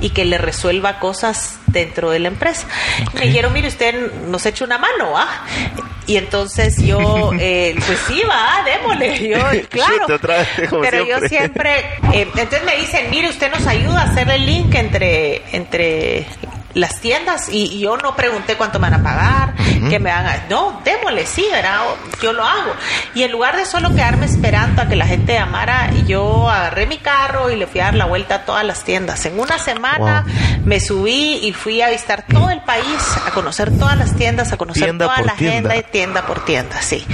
[0.00, 2.66] y que le resuelva cosas dentro de la empresa.
[3.14, 5.44] Y me dijeron, mire, usted nos una mano, ¿ah?
[6.06, 9.28] Y entonces yo, eh, pues sí, va, démosle.
[9.28, 9.38] Yo,
[9.68, 10.06] claro.
[10.80, 11.28] Pero yo siempre.
[11.28, 11.78] siempre,
[12.12, 16.26] eh, entonces me dicen, mire, usted nos ayuda a hacer el link entre, entre
[16.74, 19.54] las tiendas y, y yo no pregunté cuánto me van a pagar,
[19.88, 20.44] que me van a...
[20.48, 21.80] No, démosle, sí, ¿verdad?
[22.22, 22.72] Yo lo hago.
[23.14, 26.98] Y en lugar de solo quedarme esperando a que la gente llamara, yo agarré mi
[26.98, 29.24] carro y le fui a dar la vuelta a todas las tiendas.
[29.26, 30.24] En una semana
[30.64, 32.84] me subí y fui a visitar todo el país,
[33.26, 35.70] a conocer todas las tiendas, a conocer Tienda toda la tienda.
[35.70, 37.04] agenda y tienda por tienda, sí.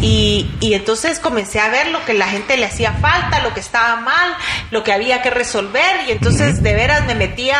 [0.00, 3.60] Y, y entonces comencé a ver lo que la gente le hacía falta, lo que
[3.60, 4.36] estaba mal,
[4.70, 7.56] lo que había que resolver y entonces de veras me metía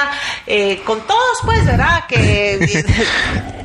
[0.46, 2.04] eh, con todos, pues, ¿verdad?
[2.08, 2.58] Que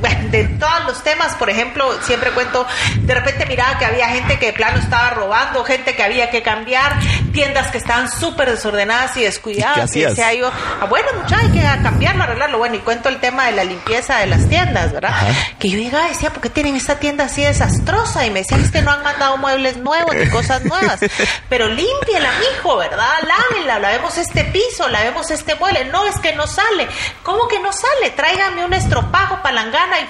[0.30, 2.66] de todos los temas, por ejemplo, siempre cuento,
[3.00, 6.42] de repente miraba que había gente que de plano estaba robando, gente que había que
[6.42, 6.98] cambiar,
[7.32, 9.90] tiendas que estaban súper desordenadas y descuidadas.
[9.90, 12.58] ¿Qué y decía yo, ah, bueno, muchachos, hay que cambiarlo, arreglarlo.
[12.58, 15.14] Bueno, y cuento el tema de la limpieza de las tiendas, ¿verdad?
[15.58, 18.26] Que yo llegaba y decía, ¿por qué tienen esta tienda así desastrosa?
[18.26, 21.00] Y me decían, es que no han mandado muebles nuevos ni cosas nuevas.
[21.48, 23.12] Pero límpiela, mijo, ¿verdad?
[23.22, 25.84] Lávenla, lavemos este piso, lavemos este mueble.
[25.86, 26.88] No, es que no sale.
[27.22, 28.10] ¿Cómo que no sale?
[28.10, 30.06] Tráigame un estropajo, palangana y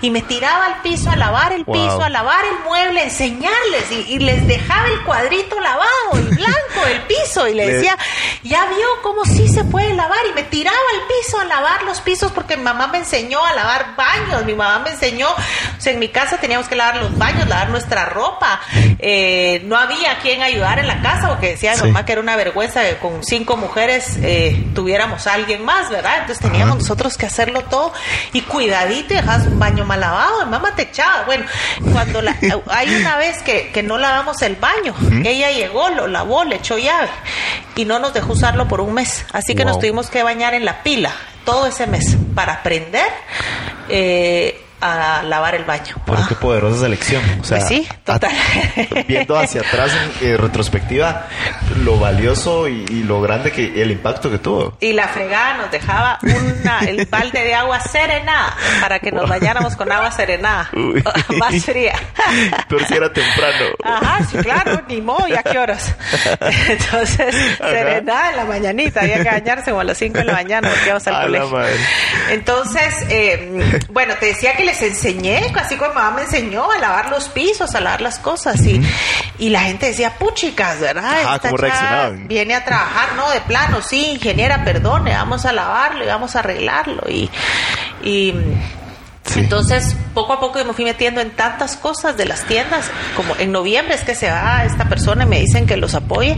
[0.00, 1.74] Y me tiraba al piso a lavar el Wow.
[1.74, 3.90] piso, a lavar el mueble, enseñarles.
[3.90, 7.46] Y, y les dejaba el cuadrito lavado y blanco el piso.
[7.48, 7.96] Y le decía,
[8.42, 10.18] ya vio cómo sí se puede lavar.
[10.30, 13.52] Y me tiraba al piso a lavar los pisos porque mi mamá me enseñó a
[13.54, 14.44] lavar baños.
[14.44, 17.70] Mi mamá me enseñó, o sea, en mi casa teníamos que lavar los baños, lavar
[17.70, 18.60] nuestra ropa.
[18.98, 21.86] Eh, no había quien ayudar en la casa porque decía mi Sí.
[21.86, 26.18] mamá que era una vergüenza que con cinco mujeres eh, tuviéramos a alguien más, ¿verdad?
[26.20, 27.92] Entonces teníamos nosotros que hacerlo todo
[28.32, 30.46] y cuidadito y un baño mal lavado.
[30.46, 31.24] Mamá te echaba.
[31.24, 31.44] Bueno,
[31.92, 32.36] cuando la,
[32.70, 36.78] hay una vez que, que no lavamos el baño, ella llegó, lo lavó, le echó
[36.78, 37.08] llave
[37.74, 39.24] y no nos dejó usarlo por un mes.
[39.32, 41.12] Así que nos tuvimos que bañar en la pila
[41.44, 43.08] todo ese mes para aprender
[43.88, 45.94] eh, a lavar el baño.
[46.04, 46.26] Pero Ah.
[46.28, 47.22] qué poderosa selección.
[47.40, 48.30] O sea, Pues sí, total.
[48.32, 51.26] a- viendo hacia atrás en eh, retrospectiva,
[51.84, 54.76] lo valioso y, y lo grande que el impacto que tuvo.
[54.80, 59.76] Y la fregada nos dejaba una, el balde de agua serenada para que nos bañáramos
[59.76, 61.02] con agua serenada, Uy.
[61.38, 61.94] más fría.
[62.68, 63.66] Pero si era temprano.
[63.84, 65.94] Ajá, sí, claro, ni modo, ¿y a qué horas?
[66.68, 67.70] Entonces, Ajá.
[67.70, 70.84] serenada en la mañanita, había que bañarse como a las 5 de la mañana porque
[70.86, 71.58] íbamos al A colegio.
[72.30, 77.10] Entonces, eh, bueno, te decía que les enseñé, así como mamá me enseñó a lavar
[77.10, 78.80] los pisos, a lavar las cosas, y,
[79.38, 81.20] y la gente decía, puchicas, ¿verdad?
[81.24, 81.50] Ajá, Esta.
[82.26, 86.40] Viene a trabajar, no, de plano, sí, ingeniera, perdone, vamos a lavarlo y vamos a
[86.40, 87.30] arreglarlo, y...
[88.02, 88.34] y
[89.24, 89.38] Sí.
[89.38, 93.34] entonces, poco a poco yo me fui metiendo en tantas cosas de las tiendas, como
[93.38, 96.36] en noviembre es que se va esta persona y me dicen que los apoye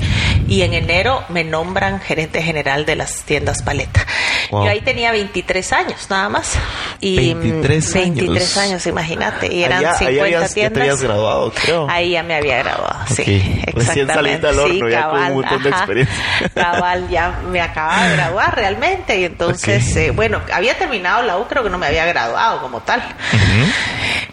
[0.48, 4.04] y en enero me nombran gerente general de las tiendas Paleta.
[4.50, 4.64] Wow.
[4.64, 6.52] Yo ahí tenía 23 años nada más.
[7.00, 8.14] Y, 23 mm, años.
[8.16, 9.52] 23 años, imagínate.
[9.52, 10.80] Y eran Allá- allá 50 habías- ya te tiendas.
[10.82, 11.86] habías graduado, creo.
[11.90, 13.62] Ahí ya me había graduado, sí.
[13.68, 13.74] Ok.
[13.74, 15.78] Recién saliste al horno, sí, ya con un montón de ajá.
[15.78, 16.14] experiencia.
[16.54, 19.18] Cabal, ya me acababa de graduar realmente.
[19.20, 22.80] Y entonces, eh, bueno, había terminado la U, creo que no me había graduado como
[22.80, 23.02] tal.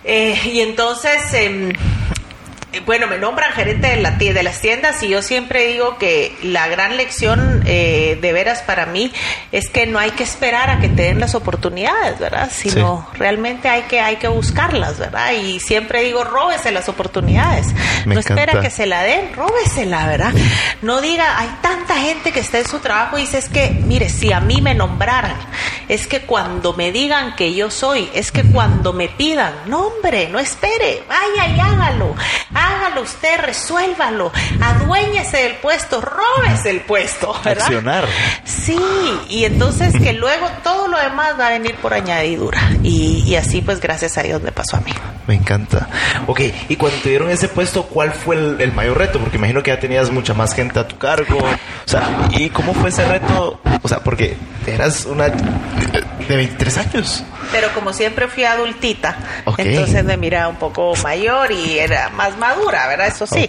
[0.04, 1.74] Eh, y entonces, eh,
[2.86, 6.68] bueno, me nombran gerente de, la, de las tiendas y yo siempre digo que la
[6.68, 9.12] gran lección eh, de veras para mí
[9.52, 12.50] es que no hay que esperar a que te den las oportunidades, ¿verdad?
[12.54, 15.34] Sino realmente hay que, hay que buscarlas, ¿verdad?
[15.34, 17.68] Y siempre digo, róbese las oportunidades.
[18.06, 20.34] Me no espera que se la den, róbesela, ¿verdad?
[20.82, 24.10] No diga, hay tanta gente que está en su trabajo y dice, es que, mire,
[24.10, 25.36] si a mí me nombraran,
[25.90, 30.30] es que cuando me digan que yo soy, es que cuando me pidan, no hombre,
[30.30, 32.16] no espere, vaya y hágalo,
[32.62, 37.64] hágalo usted, resuélvalo, aduéñese del puesto, róbese el puesto, ¿verdad?
[37.66, 38.06] Accionar.
[38.44, 38.80] Sí,
[39.30, 42.60] y entonces que luego todo lo demás va a venir por añadidura.
[42.84, 44.92] Y, y así pues gracias a Dios me pasó a mí.
[45.28, 45.88] Me encanta.
[46.28, 49.20] Ok, y cuando te dieron ese puesto, ¿cuál fue el, el mayor reto?
[49.20, 51.38] Porque imagino que ya tenías mucha más gente a tu cargo.
[51.38, 53.60] O sea, ¿y cómo fue ese reto?
[53.82, 57.24] O sea, porque eras una de 23 años.
[57.52, 59.18] Pero como siempre fui adultita,
[59.58, 63.08] entonces me miraba un poco mayor y era más madura, ¿verdad?
[63.08, 63.48] Eso sí.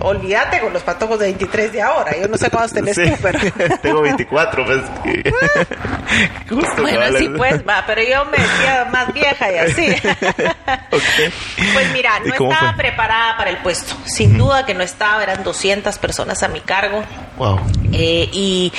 [0.00, 2.12] Olvídate con los patojos de 23 de ahora.
[2.20, 3.08] Yo no sé cuántos tenés Sí.
[3.10, 3.38] tú, pero...
[3.82, 4.80] Tengo 24, pues.
[6.48, 9.94] Justo Bueno, sí, es- pues, va, pero yo me decía más vieja y así.
[10.90, 11.02] Ok.
[11.74, 12.76] Pues mira, ¿Y no estaba fue?
[12.84, 13.94] preparada para el puesto.
[14.06, 17.02] Sin duda que no estaba, eran 200 personas a mi cargo.
[17.36, 17.60] Wow.
[17.92, 18.72] Eh, y,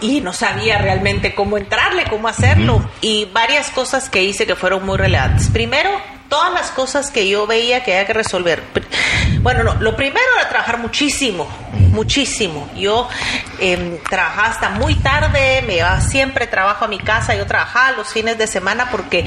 [0.00, 2.88] y no sabía realmente cómo entrarle, cómo hacerlo.
[3.00, 5.48] Y varias cosas que hice que fueron muy relevantes.
[5.48, 5.90] Primero,
[6.28, 8.62] todas las cosas que yo veía que había que resolver.
[9.40, 11.46] Bueno, no, lo primero era trabajar muchísimo,
[11.92, 12.68] muchísimo.
[12.76, 13.08] Yo
[13.58, 18.08] em, trabajaba hasta muy tarde, me llevaba siempre trabajo a mi casa, yo trabajaba los
[18.08, 19.24] fines de semana porque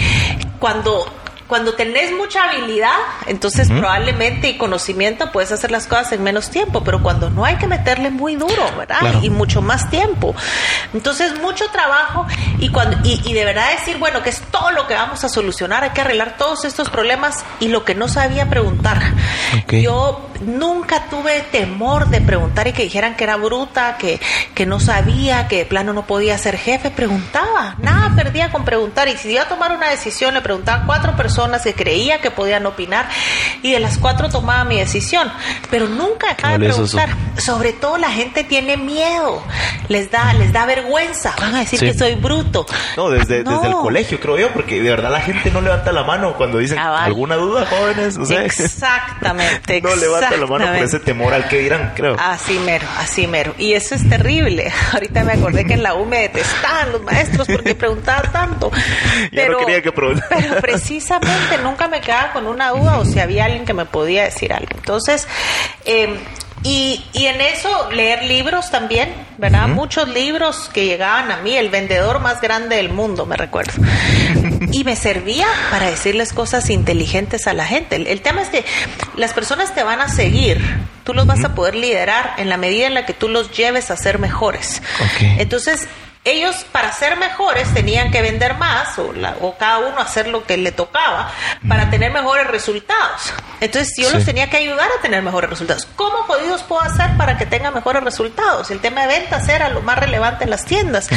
[0.60, 1.06] cuando
[1.48, 2.92] cuando tenés mucha habilidad,
[3.26, 7.56] entonces probablemente y conocimiento puedes hacer las cosas en menos tiempo, pero cuando no hay
[7.56, 9.00] que meterle muy duro, ¿verdad?
[9.00, 9.20] Claro.
[9.24, 10.36] Y mucho más tiempo.
[10.94, 12.28] Entonces, mucho trabajo
[12.60, 15.30] y, cuando, y, y de verdad decir, bueno, que es todo lo que vamos a
[15.30, 19.02] solucionar, hay que arreglar todos estos problemas y lo que no sabía preguntar.
[19.70, 24.20] Yo nunca tuve temor de preguntar y que dijeran que era bruta, que,
[24.54, 29.08] que no sabía, que de plano no podía ser jefe, preguntaba, nada perdía con preguntar
[29.08, 32.32] y si iba a tomar una decisión le preguntaba a cuatro personas que creía que
[32.32, 33.08] podían opinar
[33.62, 35.32] y de las cuatro tomaba mi decisión,
[35.70, 36.84] pero nunca dejaba de eso.
[36.84, 37.10] preguntar.
[37.38, 39.44] Sobre todo la gente tiene miedo,
[39.88, 41.86] les da, les da vergüenza, van a decir Sí.
[41.86, 42.66] que soy bruto.
[42.96, 43.52] No, desde, No.
[43.52, 46.58] desde el colegio, creo yo, porque de verdad la gente no levanta la mano cuando
[46.58, 48.18] dicen alguna duda, jóvenes.
[48.18, 52.16] O sea, Exactamente, no levanta la mano por ese temor al que dirán, creo.
[52.20, 53.54] Así mero, así mero.
[53.60, 54.72] Y eso es terrible.
[54.94, 58.72] Ahorita me acordé que en la U me detestaban los maestros porque preguntaba tanto.
[59.32, 59.92] Ya no quería que.
[59.92, 60.14] Pero
[60.62, 61.27] precisamente
[61.64, 64.70] nunca me quedaba con una duda o si había alguien que me podía decir algo.
[64.76, 65.28] Entonces,
[65.86, 66.18] eh,
[66.64, 69.68] y, y en eso leer libros también, ¿verdad?
[69.68, 73.74] Muchos libros que llegaban a mí, el vendedor más grande del mundo, me recuerdo.
[74.70, 77.96] Y me servía para decirles cosas inteligentes a la gente.
[77.96, 78.66] El, el tema es que
[79.16, 80.62] las personas te van a seguir,
[81.04, 83.92] tú los vas a poder liderar en la medida en la que tú los lleves
[83.92, 84.82] a ser mejores.
[85.38, 85.88] Entonces,
[86.32, 90.44] ellos para ser mejores tenían que vender más o, la- o cada uno hacer lo
[90.46, 91.32] que le tocaba
[91.68, 93.34] para tener mejores resultados.
[93.60, 94.16] Entonces yo Sí.
[94.16, 95.88] los tenía que ayudar a tener mejores resultados.
[95.96, 98.70] ¿Cómo jodidos puedo hacer para que tengan mejores resultados?
[98.72, 101.08] El tema de ventas era lo más relevante en las tiendas.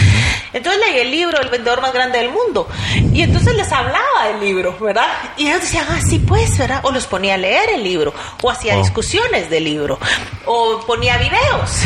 [0.52, 2.68] Entonces leí el libro El vendedor más grande del mundo
[3.12, 5.06] y entonces les hablaba del libro, ¿verdad?
[5.36, 6.80] Y ellos decían, ah, sí pues, ¿verdad?
[6.84, 9.98] O los ponía a leer el libro o hacía discusiones del libro
[10.46, 11.82] o ponía videos.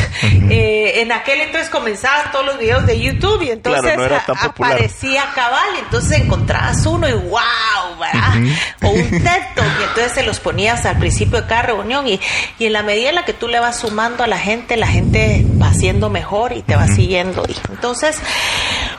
[0.50, 4.16] Eh, en aquel entonces comenzaban todos los videos de YouTube y entonces Claro, no era
[4.18, 4.72] a- tan popular.
[4.72, 8.34] aparecía cabal y entonces encontrabas uno y wow, ¿verdad?
[8.82, 12.20] O un TED Talk y entonces se los ponías al principio de cada reunión y,
[12.58, 14.86] y en la medida en la que tú le vas sumando a la gente, la
[14.88, 17.44] gente va siendo mejor y te va siguiendo.
[17.48, 18.18] Y entonces,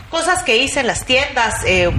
[0.10, 1.92] cosas que hice en las tiendas, eh,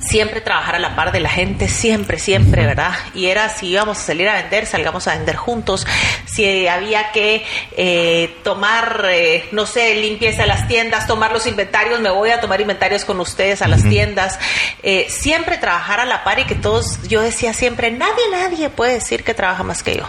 [0.00, 2.92] siempre trabajar a la par de la gente, siempre, siempre, ¿verdad?
[3.14, 5.86] Y era si íbamos a salir a vender, salgamos a vender juntos.
[6.26, 7.44] Si había que
[7.76, 12.40] eh, tomar, eh, no sé, limpieza de las tiendas, tomar los inventarios, me voy a
[12.40, 14.38] tomar inventarios con ustedes a las tiendas.
[14.82, 18.94] Eh, siempre trabajar a la par y que todos, yo decía siempre, nadie, nadie puede
[18.94, 20.04] decir que trabaja más que yo.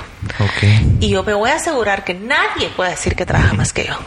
[0.99, 3.97] Y yo me voy a asegurar que nadie pueda decir que trabaja más que yo.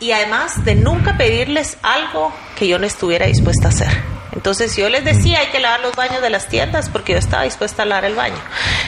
[0.00, 4.21] Y además de nunca pedirles algo que yo no estuviera dispuesta a hacer.
[4.32, 7.44] Entonces yo les decía hay que lavar los baños de las tiendas porque yo estaba
[7.44, 8.38] dispuesta a lavar el baño.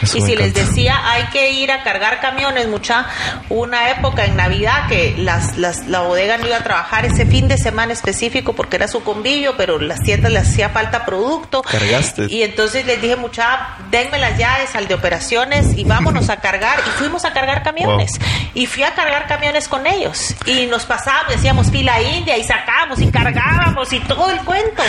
[0.03, 3.07] Eso y si les decía hay que ir a cargar camiones, mucha,
[3.49, 7.49] una época en Navidad que las, las, la bodega no iba a trabajar ese fin
[7.49, 11.63] de semana específico porque era su convillo, pero las tiendas les hacía falta producto.
[11.63, 12.27] Cargaste.
[12.29, 16.81] Y entonces les dije, mucha, denme las llaves al de operaciones y vámonos a cargar.
[16.87, 18.13] Y fuimos a cargar camiones.
[18.55, 20.35] Y fui a cargar camiones con ellos.
[20.47, 24.83] Y nos pasábamos, decíamos fila india y sacábamos y cargábamos y todo el cuento.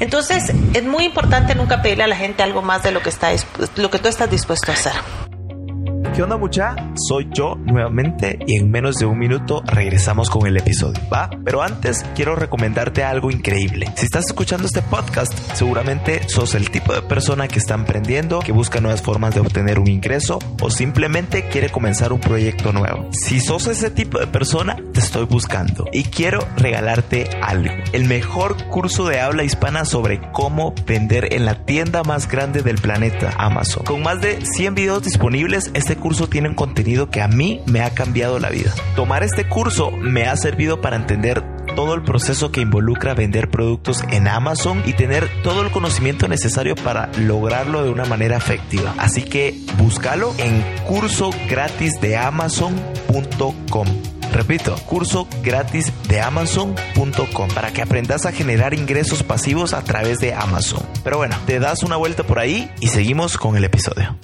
[0.00, 3.30] Entonces, es muy importante nunca pedirle a la gente algo más de lo que, está,
[3.76, 4.92] lo que tú estás dispuesto a hacer.
[6.14, 6.74] ¿Qué onda mucha?
[6.94, 11.28] Soy yo nuevamente y en menos de un minuto regresamos con el episodio, ¿va?
[11.44, 13.92] Pero antes quiero recomendarte algo increíble.
[13.96, 18.52] Si estás escuchando este podcast, seguramente sos el tipo de persona que está emprendiendo, que
[18.52, 23.10] busca nuevas formas de obtener un ingreso o simplemente quiere comenzar un proyecto nuevo.
[23.12, 27.74] Si sos ese tipo de persona, te estoy buscando y quiero regalarte algo.
[27.92, 32.76] El mejor curso de habla hispana sobre cómo vender en la tienda más grande del
[32.76, 33.84] planeta, Amazon.
[33.84, 37.82] Con más de 100 videos disponibles, este curso tiene un contenido que a mí me
[37.82, 38.74] ha cambiado la vida.
[38.94, 41.42] Tomar este curso me ha servido para entender
[41.74, 46.74] todo el proceso que involucra vender productos en Amazon y tener todo el conocimiento necesario
[46.74, 48.94] para lograrlo de una manera efectiva.
[48.98, 53.86] Así que búscalo en curso gratis de amazon.com.
[54.32, 60.34] Repito, curso gratis de amazon.com para que aprendas a generar ingresos pasivos a través de
[60.34, 60.82] Amazon.
[61.04, 64.16] Pero bueno, te das una vuelta por ahí y seguimos con el episodio.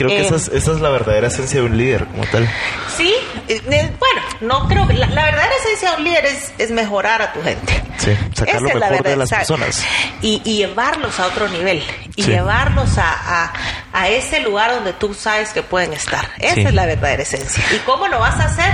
[0.00, 2.48] Creo que Eh, esa es, esa es la verdadera esencia de un líder como tal.
[2.96, 3.14] Sí,
[3.48, 6.70] eh, eh, bueno, no creo que la, la verdadera esencia de un líder es, es
[6.70, 7.82] mejorar a tu gente.
[7.98, 9.84] Sí, sacar Esa lo es la mejor de verdad, las personas.
[10.22, 11.82] Y, y llevarlos a otro nivel.
[12.16, 12.30] Y Sí.
[12.30, 13.52] llevarlos a, a,
[13.92, 16.30] a ese lugar donde tú sabes que pueden estar.
[16.38, 16.60] Esa Sí.
[16.62, 17.62] es la verdadera esencia.
[17.74, 18.70] ¿Y cómo lo vas a hacer?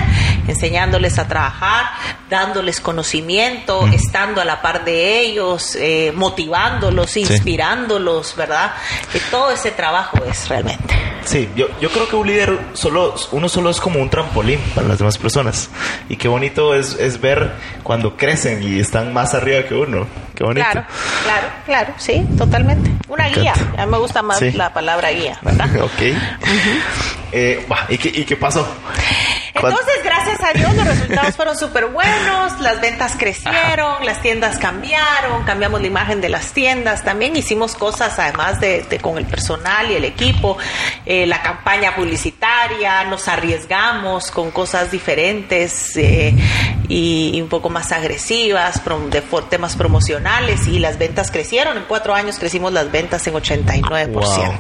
[0.47, 1.87] Enseñándoles a trabajar,
[2.31, 8.75] dándoles conocimiento, estando a la par de ellos, eh, motivándolos, inspirándolos, ¿verdad?
[9.13, 10.95] Que todo ese trabajo es realmente.
[11.27, 14.87] Sí, yo, yo creo que un líder solo, uno solo es como un trampolín para
[14.87, 15.69] las demás personas.
[16.09, 17.53] Y qué bonito es, es ver
[17.83, 20.07] cuando crecen y están más arriba que uno.
[20.37, 20.67] Qué bonito.
[20.71, 20.87] Claro,
[21.25, 22.91] claro, claro, sí, totalmente.
[23.09, 23.55] Una guía.
[23.77, 24.53] A mí me gusta más Sí.
[24.53, 25.69] la palabra guía, ¿verdad?
[25.83, 26.17] ok.
[27.33, 28.67] Eh, ¿y, qué, ¿Y qué pasó?
[29.57, 35.45] Entonces, gracias a Dios, los resultados fueron súper buenos, las ventas crecieron, las tiendas cambiaron,
[35.45, 39.91] cambiamos la imagen de las tiendas, también hicimos cosas además de, de con el personal
[39.91, 40.57] y el equipo,
[41.05, 46.35] eh, la campaña publicitaria, nos arriesgamos con cosas diferentes eh,
[46.89, 51.85] y un poco más agresivas, prom- de for- temas promocionales y las ventas crecieron, en
[51.85, 54.09] cuatro años crecimos las ventas en 89%.
[54.13, 54.59] Wow.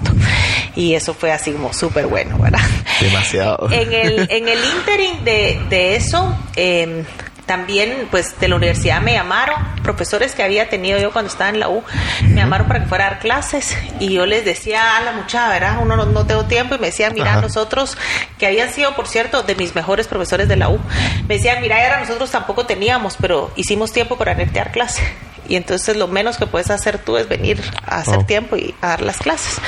[0.74, 2.61] Y eso fue así como súper bueno, ¿verdad?
[3.01, 3.68] Demasiado.
[3.70, 7.05] En el, en el de, de eso, eh,
[7.47, 11.61] también pues de la universidad me llamaron, profesores que había tenido yo cuando estaba en
[11.61, 11.82] la U,
[12.22, 15.49] me llamaron para que fuera a dar clases y yo les decía a la muchacha,
[15.49, 15.78] ¿verdad?
[15.80, 17.41] Uno no, no tengo tiempo y me decían, mira, Ajá.
[17.41, 17.97] nosotros,
[18.39, 20.80] que habían sido, por cierto, de mis mejores profesores de la U,
[21.28, 25.03] me decían, mira, ahora nosotros tampoco teníamos, pero hicimos tiempo para dar clase.
[25.49, 28.24] Y entonces lo menos que puedes hacer tú es venir a hacer Oh.
[28.24, 29.59] tiempo y a dar las clases.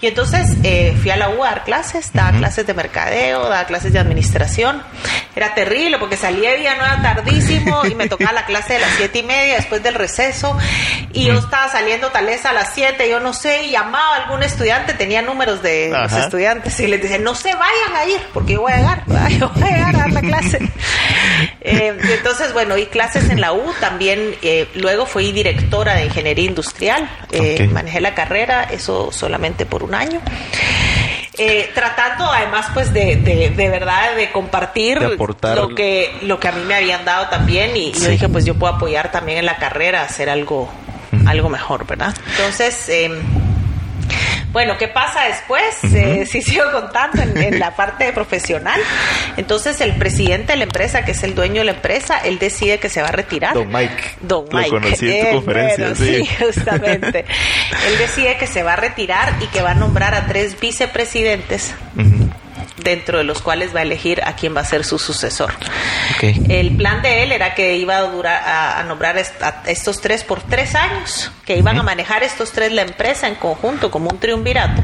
[0.00, 3.64] Y entonces eh, fui a la U a dar clases, daba clases de mercadeo, daba
[3.66, 4.82] clases de administración.
[5.36, 9.20] Era terrible porque salía día nueva tardísimo y me tocaba la clase de las siete
[9.20, 10.56] y media después del receso.
[11.12, 14.22] Y yo estaba saliendo tal vez a las siete, yo no sé, y llamaba a
[14.24, 18.20] algún estudiante, tenía números de los estudiantes y les decía, no se vayan a ir
[18.34, 19.28] porque yo voy a llegar, ¿verdad?
[19.30, 20.58] yo voy a llegar a dar la clase.
[21.64, 26.46] Eh, entonces, bueno, y clases en la U, también eh, luego fui directora de ingeniería
[26.46, 30.20] industrial, eh, manejé la carrera, eso solamente por un año.
[31.38, 35.16] Eh, tratando además pues de, de, de verdad de compartir De
[35.54, 38.44] lo que lo que a mí me habían dado también y, y yo dije pues
[38.44, 40.68] yo puedo apoyar también en la carrera hacer algo
[41.24, 43.18] algo mejor verdad entonces em,
[44.52, 45.62] bueno, ¿qué pasa después?
[45.94, 48.80] Eh, si sigo contando en, en la parte profesional.
[49.36, 52.78] Entonces, el presidente de la empresa, que es el dueño de la empresa, él decide
[52.78, 53.54] que se va a retirar.
[53.54, 54.02] Don Mike.
[54.20, 54.70] Don Lo Mike.
[54.70, 56.28] conocí en tu Eh, conferencia, bueno, sí.
[56.38, 57.24] justamente.
[57.86, 61.74] él decide que se va a retirar y que va a nombrar a tres vicepresidentes,
[62.82, 65.52] dentro de los cuales va a elegir a quién va a ser su sucesor.
[66.16, 66.24] Ok.
[66.48, 70.00] El plan de él era que iba a durar a, a nombrar est- a estos
[70.00, 74.10] tres por tres años, que iban a manejar estos tres la empresa en conjunto como
[74.10, 74.80] un triunvirato,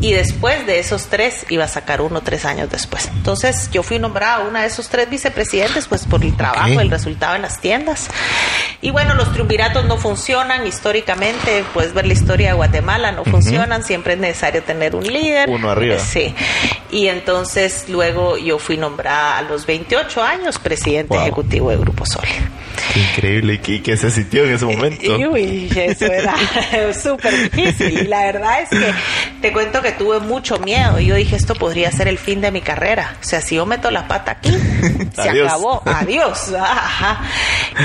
[0.00, 3.08] y después de esos tres iba a sacar uno tres años después.
[3.14, 7.34] Entonces yo fui nombrada una de esos tres vicepresidentes, pues por el trabajo, el resultado
[7.36, 8.08] en las tiendas.
[8.82, 13.82] Y bueno, los triunviratos no funcionan históricamente, puedes ver la historia de Guatemala, no funcionan,
[13.82, 15.48] siempre es necesario tener un líder.
[15.50, 15.98] Uno arriba.
[15.98, 16.34] Sí.
[16.90, 21.22] Y entonces luego yo fui nombrada a los 28 años presidente Wow.
[21.22, 22.24] ejecutivo de Grupo Sol.
[22.92, 23.54] Qué increíble.
[23.54, 25.16] ¿Y qué, qué se sintió en ese momento?
[25.30, 26.34] Uy, eso era
[27.02, 28.00] súper difícil.
[28.00, 28.92] Y la verdad es que
[29.40, 30.98] te cuento que tuve mucho miedo.
[30.98, 33.16] Y yo dije, esto podría ser el fin de mi carrera.
[33.20, 34.50] O sea, si yo meto la pata aquí,
[35.14, 35.48] se Adiós.
[35.48, 35.82] acabó.
[35.86, 36.52] Adiós.
[36.60, 37.20] Ajá.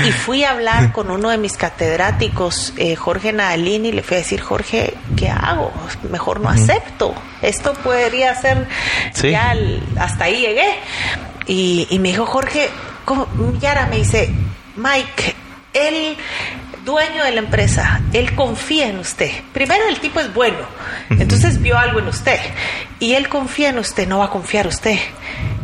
[0.06, 4.16] Y fui a hablar con uno de mis catedráticos, eh, Jorge Nadalini, y le fui
[4.16, 5.72] a decir, Jorge, ¿qué hago?
[6.10, 7.14] Mejor no acepto.
[7.42, 8.66] Esto podría ser
[9.12, 9.30] Sí.
[9.30, 10.66] ya el- hasta ahí llegué.
[11.46, 12.68] Y, y me dijo, Jorge,
[13.04, 13.28] ¿cómo?
[13.60, 14.30] Yara me dice,
[14.76, 15.34] Mike,
[15.72, 16.16] él,
[16.86, 19.30] dueño de la empresa, él confía en usted.
[19.52, 20.58] Primero, el tipo es bueno,
[21.10, 22.38] entonces vio algo en usted.
[22.98, 24.98] Y él confía en usted, no va a confiar usted.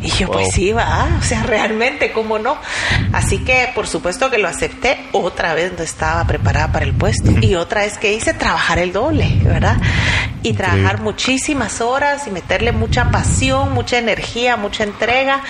[0.01, 0.33] Y yo, Wow.
[0.35, 2.57] pues sí, va, o sea, realmente, ¿cómo no?
[3.13, 4.99] Así que, por supuesto que lo acepté.
[5.13, 7.31] Otra vez no estaba preparada para el puesto.
[7.41, 9.77] Y otra vez que hice, trabajar el doble, ¿verdad?
[10.43, 15.41] Y trabajar muchísimas horas y meterle mucha pasión, mucha energía, mucha entrega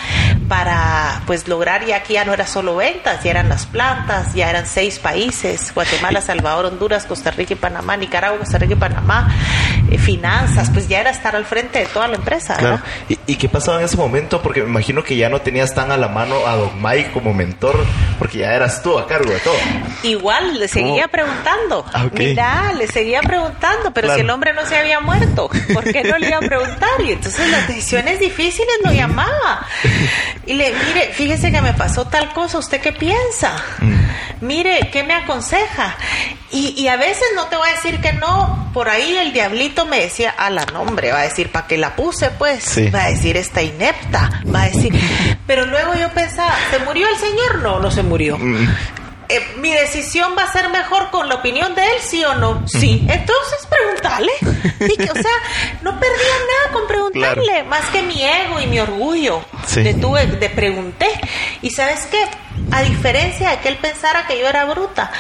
[0.48, 4.50] para pues lograr ya aquí ya no era solo ventas, ya eran las plantas, ya
[4.52, 9.34] eran seis países, Guatemala, Salvador, Honduras, Costa Rica y Panamá, Nicaragua, Costa Rica y Panamá,
[9.90, 12.56] eh, finanzas, pues ya era estar al frente de toda la empresa.
[12.58, 12.82] Claro.
[13.08, 14.42] ¿Y, y qué pasaba en ese momento?
[14.42, 17.34] Porque me imagino que ya no tenías tan a la mano a Don Mike como
[17.34, 17.86] mentor,
[18.24, 19.54] porque ya eras tú a cargo de todo.
[20.04, 21.12] Igual le seguía ¿Cómo?
[21.12, 21.86] preguntando.
[21.92, 22.14] Ah, ok.
[22.20, 24.16] Mira, le seguía preguntando, pero Claro.
[24.16, 26.90] si el hombre no se había muerto, ¿por qué no le iba a preguntar?
[27.06, 29.68] Y entonces las decisiones difíciles lo llamaba.
[30.46, 33.52] Y le, mire, fíjese que me pasó tal cosa, ¿usted qué piensa?
[33.80, 33.94] Mm.
[34.46, 35.96] Mire, ¿qué me aconseja?
[36.52, 39.86] Y, y a veces no te voy a decir que no, por ahí el diablito
[39.86, 42.30] me decía, a la nombre, va a decir, ¿para qué la puse?
[42.30, 42.90] Pues, Sí.
[42.90, 44.94] va a decir, esta inepta, va a decir,
[45.48, 47.60] pero luego yo pensaba, ¿se murió el señor?
[47.64, 48.13] No, no se murió.
[48.38, 48.68] Mm.
[49.30, 52.68] Eh, mi decisión va a ser mejor con la opinión de él, sí o no.
[52.68, 53.06] Sí.
[53.10, 54.32] Entonces pregúntale.
[54.82, 55.32] Y que, o sea,
[55.82, 59.44] no perdía nada con preguntarle, más que mi ego y mi orgullo.
[59.66, 59.82] Sí.
[59.82, 61.08] Le tuve, le pregunté.
[61.62, 62.20] Y sabes qué,
[62.74, 65.12] a diferencia de que él pensara que yo era bruta,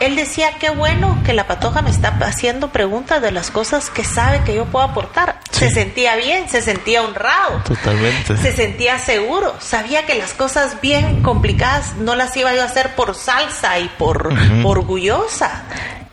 [0.00, 4.04] él decía qué bueno que la patoja me está haciendo preguntas de las cosas que
[4.04, 5.38] sabe que yo puedo aportar.
[5.50, 5.66] Sí.
[5.66, 8.36] Se sentía bien, se sentía honrado Totalmente.
[8.36, 12.94] se sentía seguro, sabía que las cosas bien complicadas no las iba yo a hacer
[12.94, 14.32] por salsa y por
[14.64, 15.62] orgullosa,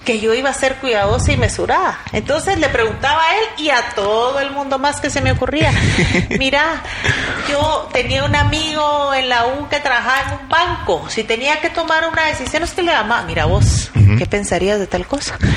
[0.09, 1.99] que yo iba a ser cuidadosa y mesurada.
[2.13, 5.71] Entonces le preguntaba a él y a todo el mundo más que se me ocurría,
[6.39, 6.81] mira,
[7.47, 11.69] yo tenía un amigo en la U que trabajaba en un banco, si tenía que
[11.69, 15.37] tomar una decisión que le llamaba, mira vos, ¿qué pensarías de tal cosa?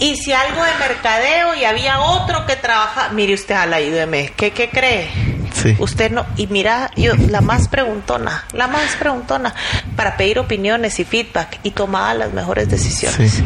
[0.00, 4.32] Y si algo de mercadeo y había otro que trabajaba, mire usted a la IDM,
[4.36, 5.10] ¿qué, qué cree?
[5.52, 5.76] Sí.
[5.78, 9.54] Usted no, y mira, yo la más preguntona, la más preguntona
[9.96, 13.32] para pedir opiniones y feedback y tomaba las mejores decisiones.
[13.32, 13.44] Sí.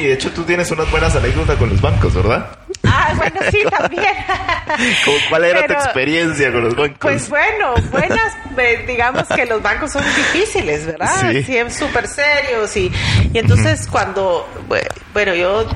[0.00, 2.50] Y de hecho tú tienes unas buenas anécdotas con los bancos, ¿verdad?
[2.84, 4.04] Ah, bueno, sí, también.
[5.04, 6.98] ¿Cómo- ¿Cuál era tu experiencia con los bancos?
[7.00, 11.30] Pues bueno, buenas, eh, digamos que los bancos son difíciles, ¿verdad?
[11.32, 11.42] Sí.
[11.42, 12.90] Sí, súper serios y,
[13.32, 15.66] y entonces cuando, bue- bueno, yo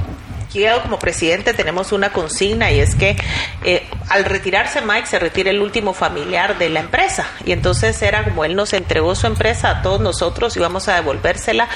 [0.58, 3.16] llego como presidente tenemos una consigna y es que
[3.64, 8.24] eh, al retirarse Mike se retira el último familiar de la empresa y entonces era
[8.24, 11.68] como él nos entregó su empresa a todos nosotros y vamos a devolvérsela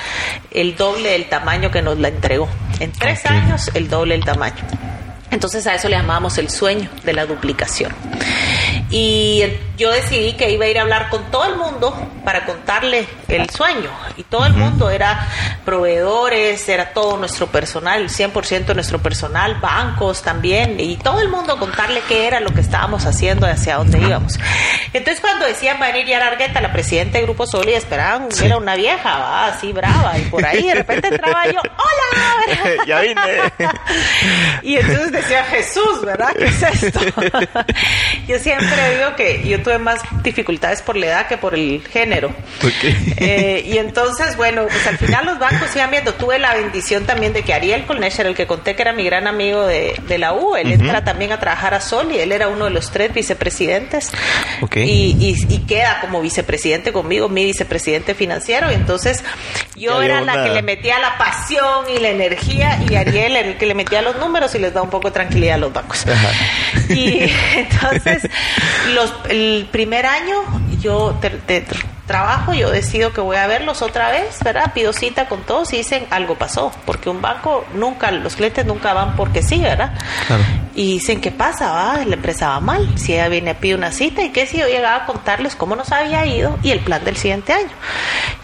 [0.50, 2.48] el doble del tamaño que nos la entregó.
[2.80, 4.64] En tres años el doble del tamaño.
[5.30, 7.92] Entonces a eso le llamábamos el sueño de la duplicación.
[8.96, 9.42] Y
[9.76, 11.92] yo decidí que iba a ir a hablar con todo el mundo
[12.24, 13.90] para contarle el sueño.
[14.16, 15.28] Y todo el mundo era
[15.64, 20.78] proveedores, era todo nuestro personal, el 100% de nuestro personal, bancos también.
[20.78, 24.38] Y todo el mundo contarle qué era lo que estábamos haciendo y hacia dónde íbamos.
[24.92, 28.28] Entonces cuando decían va a venir Yara Argueta, la presidenta de Grupo Sol, y esperaban,
[28.44, 29.46] era una vieja, ¿va?
[29.48, 30.16] así brava.
[30.18, 32.84] Y por ahí de repente entraba yo, ¡Hola!
[32.86, 33.20] ya vine.
[34.62, 36.32] Y entonces decía Jesús, ¿verdad?
[36.38, 37.00] ¿Qué es esto?
[38.26, 42.34] yo siempre digo que yo tuve más dificultades por la edad que por el género.
[43.16, 46.14] Eh, y entonces, bueno, pues al final los bancos iban viendo.
[46.14, 49.26] Tuve la bendición también de que Ariel Colnesher, el que conté que era mi gran
[49.26, 52.48] amigo de, de la U, él entra también a trabajar a Sol y él era
[52.48, 54.10] uno de los tres vicepresidentes.
[54.60, 54.76] Ok.
[54.76, 58.70] Y, y- y queda como vicepresidente conmigo, mi vicepresidente financiero.
[58.70, 59.22] Y entonces
[59.76, 63.66] yo era la que le metía la pasión y la energía y Ariel el que
[63.66, 66.04] le metía los números y les da un poco de tranquilidad a los bancos.
[66.88, 68.28] Y entonces,
[68.94, 70.34] los, el primer año
[70.82, 71.66] yo te- te-
[72.06, 74.72] trabajo, yo decido que voy a verlos otra vez, ¿verdad?
[74.74, 78.92] Pido cita con todos y dicen algo pasó, porque un banco nunca, los clientes nunca
[78.92, 79.94] van porque sí, ¿verdad?
[80.26, 80.42] Claro.
[80.74, 81.70] Y dicen, ¿qué pasa?
[81.70, 82.04] Va?
[82.04, 82.98] La empresa va mal.
[82.98, 85.76] Si ella viene a pedir una cita, ¿y qué si yo llegaba a contarles cómo
[85.76, 87.68] nos había ido y el plan del siguiente año?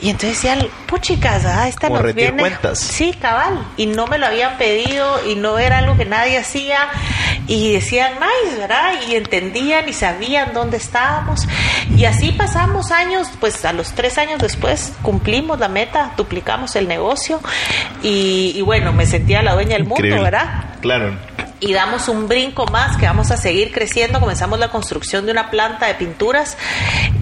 [0.00, 2.40] Y entonces decían, puchicas, ah, esta Como nos viene.
[2.40, 2.78] cuentas.
[2.78, 3.66] Sí, cabal.
[3.76, 6.88] Y no me lo habían pedido y no era algo que nadie hacía.
[7.48, 8.92] Y decían, nice, ¿verdad?
[9.08, 11.40] Y entendían y sabían dónde estábamos.
[11.96, 16.88] Y así pasamos años, pues a los tres años después cumplimos la meta, duplicamos el
[16.88, 17.40] negocio.
[18.02, 20.22] Y, y bueno, me sentía la dueña del mundo.
[20.22, 20.76] ¿verdad?
[20.80, 21.16] Claro.
[21.60, 24.20] y damos un brinco más que vamos a seguir creciendo.
[24.20, 26.56] Comenzamos la construcción de una planta de pinturas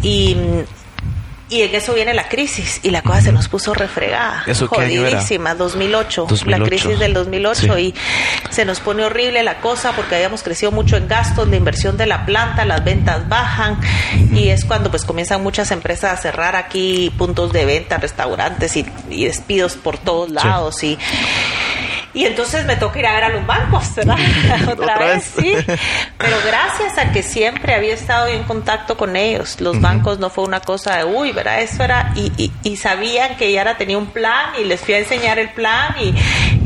[0.03, 0.37] y,
[1.51, 4.43] y en eso viene la crisis y la cosa se nos puso refregada.
[4.47, 4.69] ¿Eso?
[4.69, 6.51] Jodidísima, 2008, 2008.
[6.51, 7.81] La crisis del 2008 Sí.
[7.81, 7.95] y
[8.51, 12.07] se nos pone horrible la cosa porque habíamos crecido mucho en gastos, la inversión de
[12.07, 13.81] la planta, las ventas bajan
[14.33, 18.85] y es cuando pues comienzan muchas empresas a cerrar aquí puntos de venta, restaurantes y,
[19.09, 20.99] y despidos por todos lados y
[22.19, 24.17] y entonces me toca ir a ver a los bancos, ¿verdad?
[24.63, 25.45] Otra, Otra vez, vez.
[25.45, 25.55] sí.
[26.19, 30.43] Pero gracias a que siempre había estado en contacto con ellos, los bancos no fue
[30.43, 31.61] una cosa de, uy, ¿verdad?
[31.63, 34.99] Eso era, y, y, y sabían que Yara tenía un plan y les fui a
[34.99, 36.13] enseñar el plan y,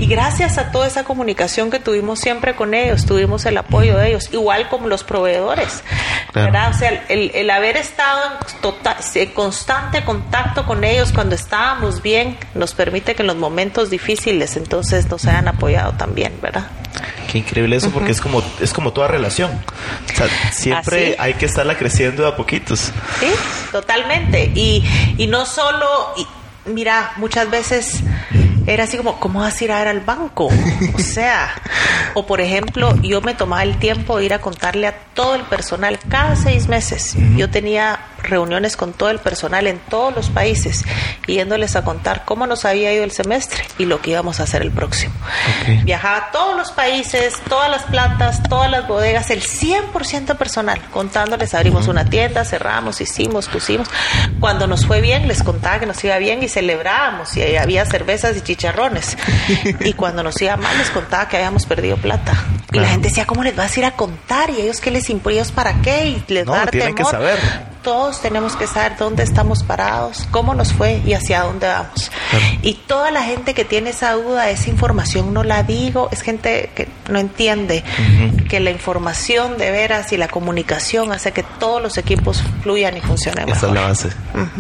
[0.03, 4.09] y gracias a toda esa comunicación que tuvimos siempre con ellos, tuvimos el apoyo de
[4.09, 5.83] ellos, igual como los proveedores,
[6.33, 6.51] Claro.
[6.51, 6.71] ¿verdad?
[6.75, 8.97] O sea, el, el haber estado en total,
[9.35, 15.11] constante contacto con ellos cuando estábamos bien nos permite que en los momentos difíciles entonces
[15.11, 16.67] nos hayan apoyado también, ¿verdad?
[17.31, 19.51] Qué increíble eso, porque es como es como toda relación.
[19.51, 21.17] O sea, siempre Así.
[21.19, 22.93] hay que estarla creciendo de a poquitos.
[23.21, 23.31] Sí,
[23.71, 24.53] totalmente.
[24.55, 24.85] Y,
[25.17, 25.87] y no solo,
[26.17, 26.27] y,
[26.71, 28.01] mira, muchas veces
[28.67, 30.49] era así como, ¿cómo vas a ir a ver al banco?
[30.95, 31.51] O sea,
[32.15, 35.43] o por ejemplo, yo me tomaba el tiempo de ir a contarle a todo el
[35.43, 37.15] personal cada seis meses.
[37.37, 40.85] Yo tenía reuniones con todo el personal en todos los países,
[41.27, 44.63] yéndoles a contar cómo nos había ido el semestre y lo que íbamos a hacer
[44.63, 45.15] el próximo.
[45.85, 51.55] Viajaba a todos los países, todas las plantas, todas las bodegas, el 100% personal, contándoles,
[51.55, 53.89] abrimos una tienda, cerramos, hicimos, pusimos.
[54.41, 58.37] Cuando nos fue bien, les contaba que nos iba bien y celebrábamos y había cervezas
[58.37, 59.17] y chicharrones.
[59.81, 62.33] Y cuando nos iba mal, les contaba que habíamos perdido plata.
[62.73, 64.51] Y la gente decía, ¿cómo les vas a ir a contar?
[64.51, 65.09] ¿Y ellos qué les?
[65.09, 66.07] ¿Ellos para qué?
[66.07, 67.39] Y les No, va a dar tienen que saber.
[67.83, 72.11] Todos tenemos que saber dónde estamos parados, cómo nos fue y hacia dónde vamos.
[72.63, 76.71] Y toda la gente que tiene esa duda, esa información no la digo, es gente
[76.77, 77.83] que no entiende
[78.49, 83.01] que la información de veras y la comunicación hace que todos los equipos fluyan y
[83.01, 83.75] funcionen Esa es mejor.
[83.77, 84.09] la base.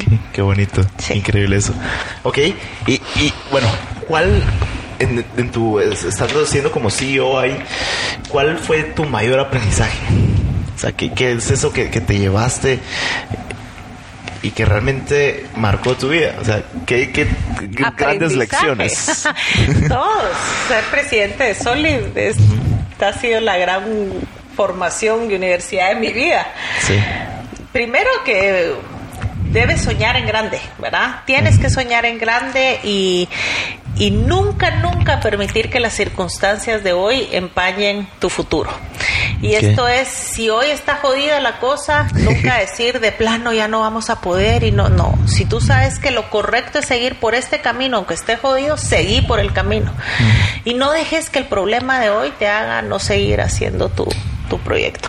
[0.00, 0.82] qué, qué bonito.
[0.98, 1.14] Sí.
[1.14, 1.72] Increíble eso.
[2.24, 3.68] Ok, y, y bueno,
[4.08, 4.42] ¿cuál,
[4.98, 7.56] en, en tu estando siendo como CEO ahí,
[8.28, 9.96] ¿cuál fue tu mayor aprendizaje?
[10.74, 12.78] O sea, ¿qué, qué es eso que, que te llevaste
[14.42, 16.34] y que realmente marcó tu vida?
[16.40, 17.26] O sea, ¿qué, qué
[17.96, 19.24] grandes lecciones?
[19.88, 20.24] Todos.
[20.68, 22.36] Ser presidente de Solid es-
[23.00, 23.82] ha sido la gran
[24.56, 26.46] formación y universidad de mi vida.
[26.86, 26.94] Sí.
[27.72, 28.74] Primero que
[29.52, 31.20] debes soñar en grande, ¿verdad?
[31.26, 33.28] Tienes que soñar en grande y,
[33.96, 38.70] y nunca, nunca permitir que las circunstancias de hoy empañen tu futuro.
[39.42, 43.80] Y esto es, si hoy está jodida la cosa, nunca decir de plano ya no
[43.80, 45.18] vamos a poder y no, no.
[45.26, 49.20] Si tú sabes que lo correcto es seguir por este camino, aunque esté jodido, seguí
[49.20, 49.92] por el camino.
[50.64, 54.08] Y no dejes que el problema de hoy te haga no seguir haciendo tu,
[54.48, 55.08] tu proyecto.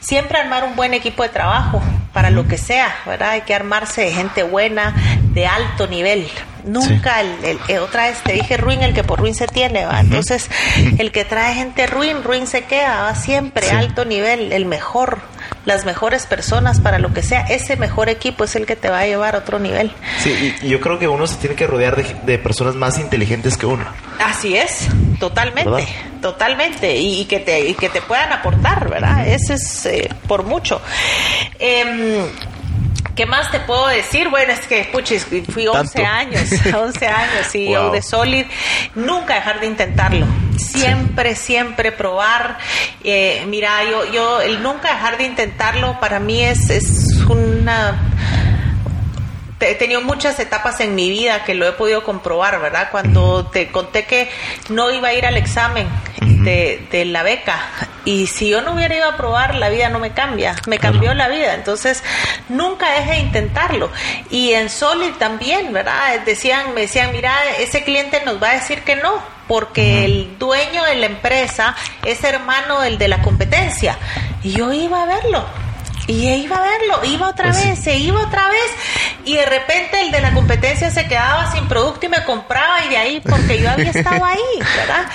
[0.00, 1.82] Siempre armar un buen equipo de trabajo
[2.14, 3.30] para lo que sea, ¿verdad?
[3.30, 4.94] Hay que armarse de gente buena,
[5.34, 6.26] de alto nivel.
[6.64, 9.84] Nunca, el, el- eh, otra vez te dije ruin, el que por ruin se tiene,
[9.84, 10.00] ¿va?
[10.00, 10.48] Entonces,
[10.96, 13.14] el que trae gente ruin, ruin se queda, ¿va?
[13.16, 13.74] Siempre, Sí.
[13.74, 15.18] alto nivel, el mejor,
[15.64, 17.42] las mejores personas para lo que sea.
[17.42, 19.92] Ese mejor equipo es el que te va a llevar a otro nivel.
[20.18, 22.98] Sí, y, y yo creo que uno se tiene que rodear de, de personas más
[22.98, 23.84] inteligentes que uno.
[24.18, 24.88] Así es,
[25.18, 25.88] totalmente, ¿Verdad?
[26.20, 29.26] totalmente, y, y que te y que te puedan aportar, ¿verdad?
[29.26, 30.80] Ese es eh, por mucho.
[31.58, 32.24] Em,
[33.14, 34.28] ¿Qué más te puedo decir?
[34.28, 36.10] Bueno, es que, puchis, fui 11 Tanto.
[36.10, 37.92] años, 11 años CEO Wow.
[37.92, 38.46] de Solid.
[38.96, 40.26] Nunca dejar de intentarlo.
[40.58, 42.58] Siempre, siempre probar.
[43.04, 48.00] Eh, mira, yo, yo, el nunca dejar de intentarlo para mí es, es una
[49.60, 52.88] he tenido muchas etapas en mi vida que lo he podido comprobar, ¿verdad?
[52.90, 54.30] Cuando te conté que
[54.68, 55.88] no iba a ir al examen
[56.20, 57.60] de, de la beca
[58.04, 61.14] y si yo no hubiera ido a probar, la vida no me cambia, me cambió
[61.14, 61.54] la vida.
[61.54, 62.04] Entonces,
[62.48, 63.90] nunca deje de intentarlo.
[64.30, 66.20] Y en Solid también, ¿verdad?
[66.26, 70.84] Decían, me decían, mira, ese cliente nos va a decir que no, porque el dueño
[70.84, 71.74] de la empresa
[72.04, 73.96] es hermano del de la competencia.
[74.42, 75.44] Y yo iba a verlo.
[76.06, 77.68] Y iba a verlo, iba otra Pues sí.
[77.70, 78.70] vez, se iba otra vez
[79.24, 82.88] y de repente el de la competencia se quedaba sin producto y me compraba y
[82.90, 84.38] de ahí porque yo había estado ahí,
[84.76, 85.06] ¿verdad?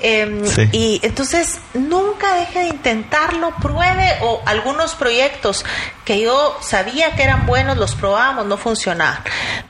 [0.00, 0.68] Em, Sí.
[0.72, 5.64] Y entonces nunca deje de intentarlo, pruebe o algunos proyectos
[6.04, 9.20] que yo sabía que eran buenos, los probábamos, no funcionaban.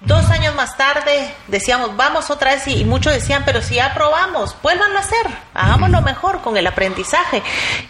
[0.00, 3.92] Dos años más tarde decíamos, vamos otra vez y, y muchos decían, pero si ya
[3.94, 7.42] probamos, vuélvanlo a hacer, hagámoslo mejor con el aprendizaje.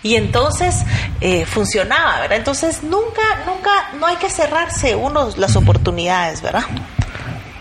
[0.03, 0.85] Y entonces
[1.21, 2.39] eh, funcionaba, ¿verdad?
[2.39, 6.65] Entonces nunca, nunca, no hay que cerrarse uno las oportunidades, ¿verdad?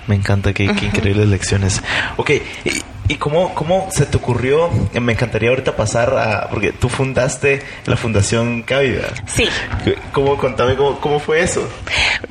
[0.08, 1.82] Me encanta, qué, qué increíbles lecciones.
[2.18, 2.32] Ok,
[3.12, 4.70] ¿y, cómo, cómo se te ocurrió?
[4.94, 6.50] Me encantaría ahorita pasar a...
[6.50, 9.08] Porque tú fundaste la Fundación Cávida.
[9.28, 9.50] Sí.
[10.12, 11.68] ¿Cómo, contame, cómo, cómo fue eso?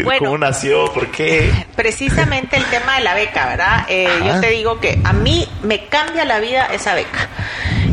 [0.03, 0.21] Bueno.
[0.21, 0.93] ¿Cómo nació?
[0.93, 1.53] ¿Por qué?
[1.77, 3.87] Precisamente el tema de la beca, ¿verdad?
[3.89, 7.29] Eh, yo te digo que a mí me cambia la vida esa beca.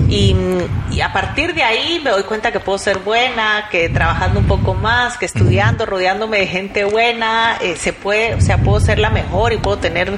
[0.10, 0.36] Y,
[0.98, 4.48] y a partir de ahí me doy cuenta que puedo ser buena, que trabajando un
[4.48, 8.98] poco más, que estudiando, rodeándome de gente buena, eh, se puede, o sea, puedo ser
[8.98, 10.18] la mejor y puedo tener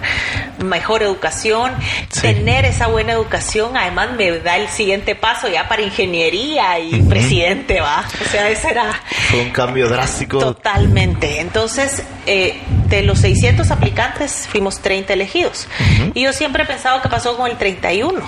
[0.63, 1.73] mejor educación.
[2.09, 2.21] Sí.
[2.21, 7.81] Tener esa buena educación, además me da el siguiente paso ya para ingeniería y presidente,
[7.81, 8.05] va.
[8.25, 8.93] O sea, ese era
[9.29, 10.39] Fue un cambio drástico.
[10.39, 11.41] Totalmente.
[11.41, 12.57] Entonces, eh,
[12.87, 15.67] de los 600 aplicantes, fuimos 30 elegidos.
[16.13, 18.21] Y yo siempre he pensado que pasó con el 31.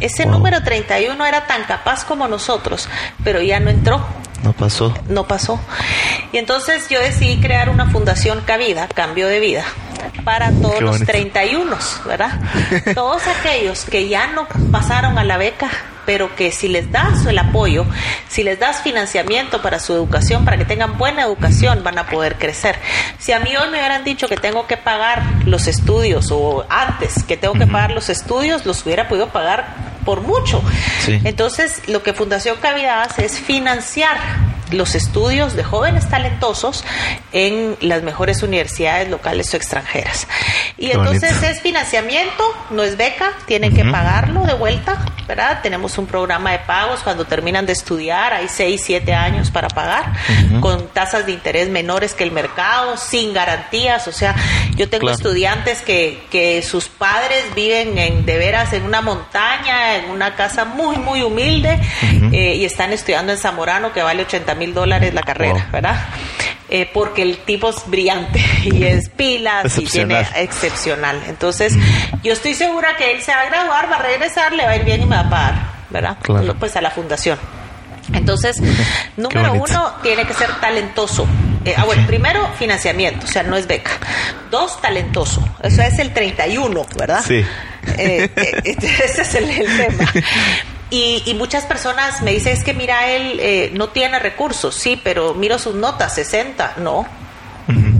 [0.00, 0.32] Ese Wow.
[0.32, 2.88] número 31 era tan capaz como nosotros,
[3.24, 4.04] pero ya no entró
[4.42, 4.94] No pasó.
[5.08, 5.58] no pasó.
[6.32, 9.64] Y entonces yo decidí crear una fundación Cabida, Cambio de Vida,
[10.24, 11.12] para todos los bonito.
[11.12, 12.40] 31, ¿verdad?
[12.94, 15.70] todos aquellos que ya no pasaron a la beca,
[16.06, 17.84] pero que si les das el apoyo,
[18.28, 22.36] si les das financiamiento para su educación, para que tengan buena educación, van a poder
[22.36, 22.78] crecer.
[23.18, 27.22] Si a mí hoy me hubieran dicho que tengo que pagar los estudios o antes
[27.24, 30.62] que tengo que pagar los estudios, los hubiera podido pagar por mucho.
[31.04, 31.20] Sí.
[31.24, 34.16] Entonces, lo que Fundación Cavidad hace es financiar
[34.72, 36.82] los estudios de jóvenes talentosos
[37.32, 40.26] en las mejores universidades locales o extranjeras.
[40.76, 41.46] Y Qué entonces bonito.
[41.52, 45.60] es financiamiento, no es beca, tienen que pagarlo de vuelta, ¿verdad?
[45.62, 50.12] Tenemos un programa de pagos cuando terminan de estudiar, hay 6, 7 años para pagar,
[50.60, 54.34] con tasas de interés menores que el mercado, sin garantías, o sea,
[54.74, 55.16] yo tengo Claro.
[55.16, 60.64] estudiantes que, que sus padres viven en, de veras en una montaña, en una casa
[60.64, 61.78] muy, muy humilde,
[62.32, 65.72] eh, y están estudiando en Zamorano, que vale 80 mil dólares la carrera, Wow.
[65.72, 65.96] ¿verdad?
[66.68, 70.42] Eh, porque el tipo es brillante y es pilas y tiene Excepcional.
[70.42, 71.22] excepcional.
[71.28, 71.74] Entonces,
[72.24, 74.76] yo estoy segura que él se va a graduar, va a regresar, le va a
[74.76, 75.54] ir bien y me va a pagar,
[75.90, 76.16] ¿verdad?
[76.22, 76.54] Claro.
[76.58, 77.38] Pues a la fundación.
[78.12, 78.60] Entonces,
[79.16, 81.26] número uno, tiene que ser talentoso.
[81.64, 83.90] eh, ah, bueno, primero, financiamiento, o sea, no es beca.
[84.50, 85.42] Dos, talentoso.
[85.62, 87.24] Eso es el 31, ¿verdad?
[87.26, 87.44] Sí.
[87.98, 90.12] Eh, eh, ese es el, el tema.
[90.88, 95.00] Y, y muchas personas me dicen, es que mira, él eh, no tiene recursos, sí,
[95.02, 97.06] pero miro sus notas, 60, no.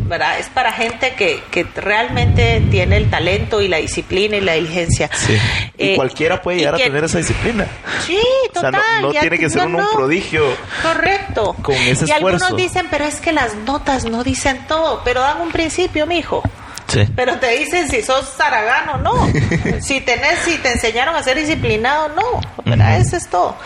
[0.09, 0.39] ¿Verdad?
[0.39, 5.11] Es para gente que, que realmente tiene el talento y la disciplina y la diligencia.
[5.13, 5.37] Sí.
[5.79, 7.67] Y Eh, cualquiera puede llegar a que- tener esa disciplina.
[8.07, 8.19] Sí,
[8.55, 8.83] O sea, total.
[9.03, 10.45] no- no ya- tiene que ser uno un prodigio
[10.83, 11.55] Correcto.
[11.63, 15.41] con ese y algunos dicen, pero es que las notas no dicen todo, pero dan
[15.41, 16.43] un principio, mijo.
[16.89, 17.03] Sí.
[17.17, 19.29] Pero te dicen si sos zaragano, no.
[19.81, 22.41] si tenés, si te enseñaron a ser disciplinado, no.
[22.65, 22.99] ¿Verdad?
[23.01, 23.57] Eso es todo.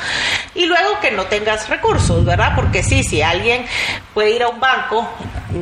[0.55, 2.53] Y luego que no tengas recursos, ¿verdad?
[2.57, 3.67] Porque sí, si alguien
[4.15, 5.07] puede ir a un banco,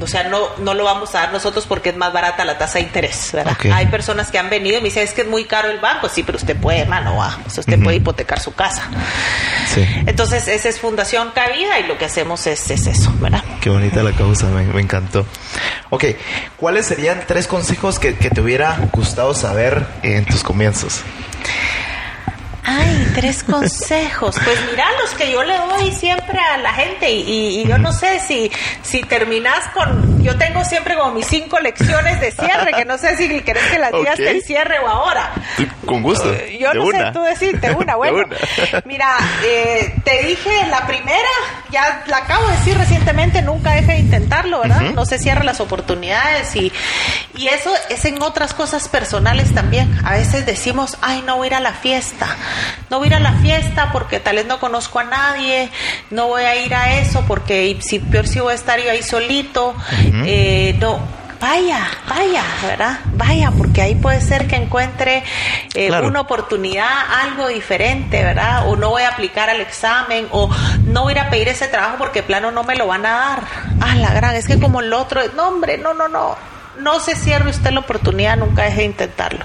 [0.01, 2.79] o sea, no, no lo vamos a dar nosotros porque es más barata la tasa
[2.79, 3.57] de interés, ¿verdad?
[3.73, 6.09] Hay personas que han venido y me dicen, es que es muy caro el banco.
[6.09, 7.39] Sí, pero usted puede, mano, va.
[7.47, 8.89] O sea, usted puede hipotecar su casa.
[9.73, 9.87] Sí.
[10.07, 13.43] Entonces, esa es Fundación Cabida y lo que hacemos es, es eso, ¿verdad?
[13.61, 15.27] Qué bonita la causa, me, me encantó.
[15.91, 16.05] Ok,
[16.57, 21.03] ¿cuáles serían tres consejos que, que te hubiera gustado saber en tus comienzos?
[22.71, 24.37] Ay, tres consejos.
[24.45, 27.79] Pues mira los que yo le doy siempre a la gente y, y- y yo
[27.79, 28.51] no sé si,
[28.83, 30.23] si terminas con...
[30.23, 33.79] Yo tengo siempre como mis cinco lecciones de cierre, que no sé si querés que
[33.79, 34.25] las digas Ok.
[34.25, 35.33] del cierre o ahora.
[35.87, 36.31] Con gusto.
[36.35, 37.07] Eh, Yo De no una.
[37.07, 38.17] sé tú decirte una, De bueno.
[38.27, 38.37] una.
[38.85, 41.29] Mira, eh, te dije la primera,
[41.71, 44.81] ya la acabo de decir recientemente, nunca deje de intentarlo, ¿verdad?
[44.95, 46.71] No se cierran las oportunidades y,
[47.37, 49.99] y eso es en otras cosas personales también.
[50.05, 52.37] A veces decimos, ay, no voy a ir a la fiesta,
[52.91, 55.71] no voy a ir a la fiesta porque tal vez no conozco a nadie,
[56.11, 59.03] no voy a ir a eso porque si peor si voy a estar yo ahí
[59.03, 59.75] solito,
[60.25, 61.19] eh, no.
[61.41, 62.99] Vaya, vaya, ¿verdad?
[63.13, 65.23] Vaya, porque ahí puede ser que encuentre
[65.73, 66.09] eh, Claro.
[66.09, 66.89] una oportunidad,
[67.23, 68.67] algo diferente, ¿verdad?
[68.69, 70.51] O no voy a aplicar al examen, o
[70.87, 73.11] no voy a ir a pedir ese trabajo porque plano no me lo van a
[73.13, 73.43] dar.
[73.81, 76.37] Ah, la gran, es que como el otro, no, hombre, no, no, no.
[76.81, 79.45] No se cierre usted la oportunidad, nunca deje de intentarlo.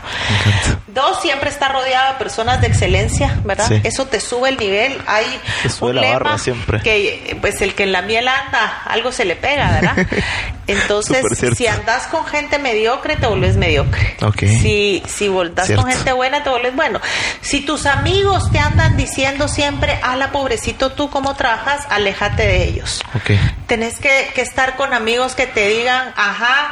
[0.88, 3.68] Dos, siempre está rodeado de personas de excelencia, ¿verdad?
[3.68, 3.82] Sí.
[3.84, 4.96] Eso te sube el nivel.
[5.08, 5.26] Hay
[5.64, 6.82] Te sube un la lema barra siempre.
[6.82, 10.08] que, pues, el que en la miel anda, algo se le pega, ¿verdad?
[10.68, 11.26] Entonces,
[11.58, 14.16] si andas con gente mediocre, te vuelves mediocre.
[14.48, 17.02] Si, si voltas con gente buena, te vuelves bueno.
[17.42, 23.02] Si tus amigos te andan diciendo siempre, ala, pobrecito, tú cómo trabajas, aléjate de ellos.
[23.16, 23.32] Ok.
[23.68, 26.72] Tenés que, que estar con amigos que te digan, ajá,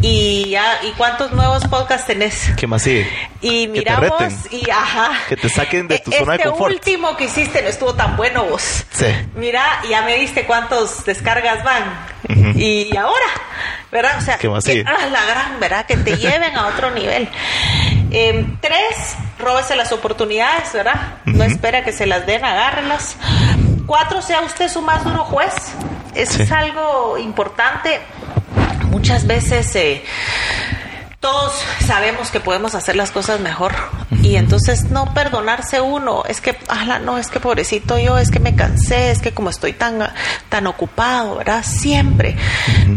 [0.00, 2.50] y ya, ¿y cuántos nuevos podcasts tenés?
[2.56, 3.08] ¿Qué más sigue?
[3.40, 4.38] Y Que te miramos reten.
[4.52, 5.10] y ajá.
[5.28, 6.72] Que te saquen de tu zona de este confort.
[6.74, 8.84] último que hiciste no estuvo tan bueno vos.
[8.90, 9.06] Sí.
[9.34, 12.06] Mira, ya me diste cuántos descargas van.
[12.56, 13.26] Y ahora,
[13.90, 14.18] ¿verdad?
[14.18, 14.84] O sea, ¿Qué más que- sigue?
[14.86, 15.86] ah, la gran, ¿verdad?
[15.86, 17.28] Que te lleven a otro nivel.
[18.10, 21.18] Eh, tres, róbese las oportunidades, ¿verdad?
[21.24, 23.16] No espera que se las den, agárrelas.
[23.86, 25.54] Cuatro, sea usted su más duro juez.
[26.14, 26.42] Eso Sí.
[26.42, 28.00] es algo importante.
[28.98, 30.02] Muchas veces eh,
[31.20, 31.52] todos
[31.86, 33.72] sabemos que podemos hacer las cosas mejor
[34.24, 36.24] y entonces no perdonarse uno.
[36.28, 39.50] Es que ala, no es que pobrecito yo es que me cansé es que como
[39.50, 40.00] estoy tan
[40.48, 42.34] tan ocupado verdad siempre.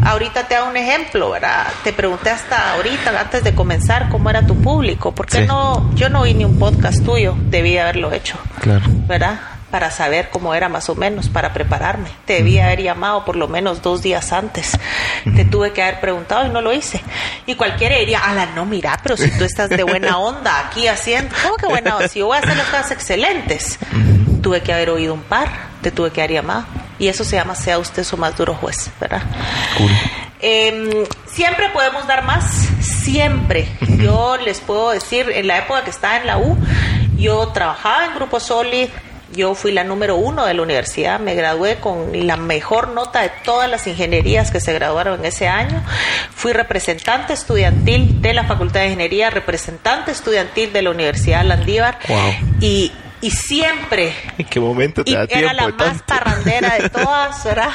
[0.04, 4.44] Ahorita te hago un ejemplo verdad te pregunté hasta ahorita antes de comenzar cómo era
[4.44, 5.14] tu público.
[5.14, 5.46] Por qué Sí.
[5.46, 8.82] no yo no vi ni un podcast tuyo debí haberlo hecho Claro.
[9.06, 9.38] ¿verdad?
[9.72, 12.10] Para saber cómo era más o menos, para prepararme.
[12.26, 14.78] Te debía haber llamado por lo menos dos días antes.
[15.34, 17.00] Te tuve que haber preguntado y no lo hice.
[17.46, 21.34] Y cualquiera diría, ala, no, mira, pero si tú estás de buena onda aquí haciendo,
[21.42, 22.08] ¿cómo que buena onda?
[22.08, 23.78] Si yo voy a hacer las cosas excelentes,
[24.42, 25.48] tuve que haber oído un par,
[25.80, 26.66] te tuve que haber llamado.
[26.98, 29.22] Y eso se llama sea usted su más duro juez, ¿verdad?
[29.78, 29.90] Cool.
[30.40, 32.44] Eh, siempre podemos dar más,
[32.80, 33.68] siempre.
[33.98, 36.58] Yo les puedo decir, en la época que estaba en la U,
[37.16, 38.88] yo trabajaba en Grupo Solid,
[39.32, 43.30] yo fui la número uno de la universidad, me gradué con la mejor nota de
[43.44, 45.82] todas las ingenierías que se graduaron en ese año,
[46.34, 52.18] fui representante estudiantil de la Facultad de Ingeniería, representante estudiantil de la Universidad Landívar Wow.
[52.60, 52.92] y,
[53.22, 54.12] y siempre...
[54.36, 57.70] ¿En qué momento te Y da tiempo era la más parrandera de todas, ¿verdad?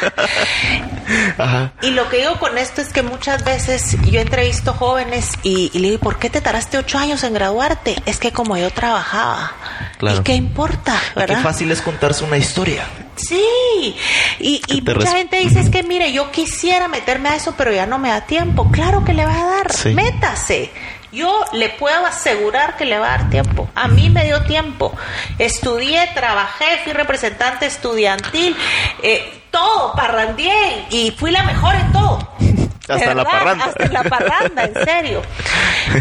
[1.37, 1.73] Ajá.
[1.81, 5.79] Y lo que digo con esto es que muchas veces yo entrevisto jóvenes y, y
[5.79, 7.95] le digo, ¿por qué te tardaste ocho años en graduarte?
[8.05, 9.53] Es que como yo trabajaba.
[9.97, 10.19] Claro.
[10.19, 10.99] ¿Y qué importa?
[11.13, 11.41] Qué ¿Verdad?
[11.41, 12.85] fácil es contarse una historia.
[13.15, 13.95] Sí.
[14.39, 17.85] Y, y mucha gente dice, es que mire, yo quisiera meterme a eso, pero ya
[17.85, 18.69] no me da tiempo.
[18.71, 19.73] Claro que le va a dar.
[19.73, 19.93] Sí.
[19.93, 20.71] Métase.
[21.11, 23.69] Yo le puedo asegurar que le va a dar tiempo.
[23.75, 24.93] A mí me dio tiempo.
[25.39, 28.55] Estudié, trabajé, fui representante estudiantil,
[29.01, 32.19] eh, todo, parrandié y fui la mejor en todo.
[32.89, 33.65] Hasta la parranda.
[33.65, 35.21] Hasta en la parranda, en serio.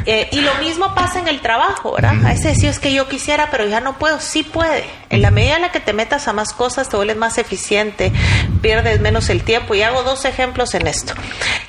[0.05, 2.15] Eh, y lo mismo pasa en el trabajo, ¿verdad?
[2.25, 4.21] A veces sí es que yo quisiera, pero ya no puedo.
[4.21, 4.85] Sí puede.
[5.11, 8.13] En la medida en la que te metas a más cosas, te vuelves más eficiente,
[8.61, 9.75] pierdes menos el tiempo.
[9.75, 11.15] Y hago dos ejemplos en esto.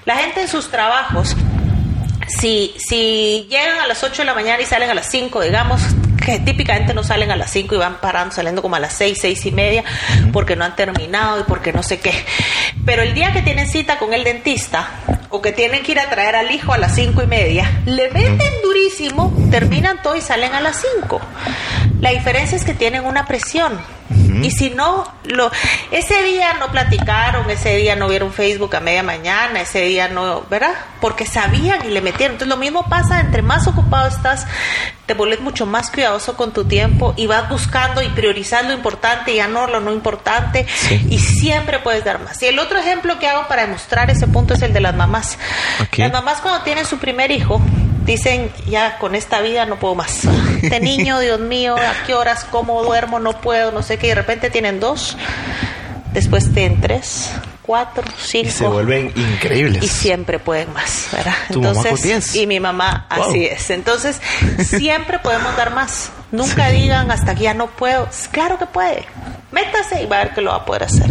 [0.06, 1.36] La gente en sus trabajos,
[2.28, 5.82] si, si llegan a las 8 de la mañana y salen a las 5, digamos,
[6.24, 9.18] que típicamente no salen a las 5 y van parando, saliendo como a las 6,
[9.22, 9.84] 6 y media,
[10.34, 12.14] porque no han terminado y porque no sé qué.
[12.86, 14.90] Pero el día que tienen cita con el dentista
[15.30, 18.10] o que tienen que ir a traer al hijo a las 5 y media, le
[18.12, 21.22] meten durísimo, terminan todo y salen a las 5.
[22.02, 23.80] La diferencia es que tienen una presión.
[24.10, 25.52] Y si no, lo,
[25.92, 30.44] ese día no platicaron, ese día no vieron Facebook a media mañana, ese día no,
[30.50, 30.74] ¿verdad?
[31.02, 32.36] Porque sabían y le metieron.
[32.36, 34.46] Entonces lo mismo pasa, entre más ocupado estás,
[35.06, 39.32] te vuelves mucho más cuidadoso con tu tiempo y vas buscando y priorizando lo importante
[39.32, 40.66] y ya no lo no importante
[41.10, 42.42] y siempre puedes dar más.
[42.42, 45.38] Y el otro ejemplo que hago para demostrar ese punto es el de las mamás.
[45.98, 47.62] Las mamás cuando tienen su primer hijo
[48.08, 50.26] dicen, ya con esta vida no puedo más.
[50.64, 52.46] Este niño, Dios mío, ¿a qué horas?
[52.50, 53.20] ¿Cómo duermo?
[53.20, 54.08] No puedo, no sé qué.
[54.08, 55.16] Y de repente tienen dos,
[56.14, 57.32] después tienen tres,
[57.62, 58.48] cuatro, cinco.
[58.48, 59.84] Y se vuelven increíbles.
[59.84, 61.34] Y siempre pueden más, ¿verdad?
[61.52, 62.36] Tu mamá con 10.
[62.36, 63.30] Y mi mamá, Wow.
[63.30, 63.70] así es.
[63.70, 64.20] Entonces,
[64.66, 66.10] siempre podemos dar más.
[66.32, 68.08] Nunca digan hasta que ya no puedo.
[68.32, 69.06] Claro que puede.
[69.52, 71.08] Métase y va a ver que lo va a poder hacer.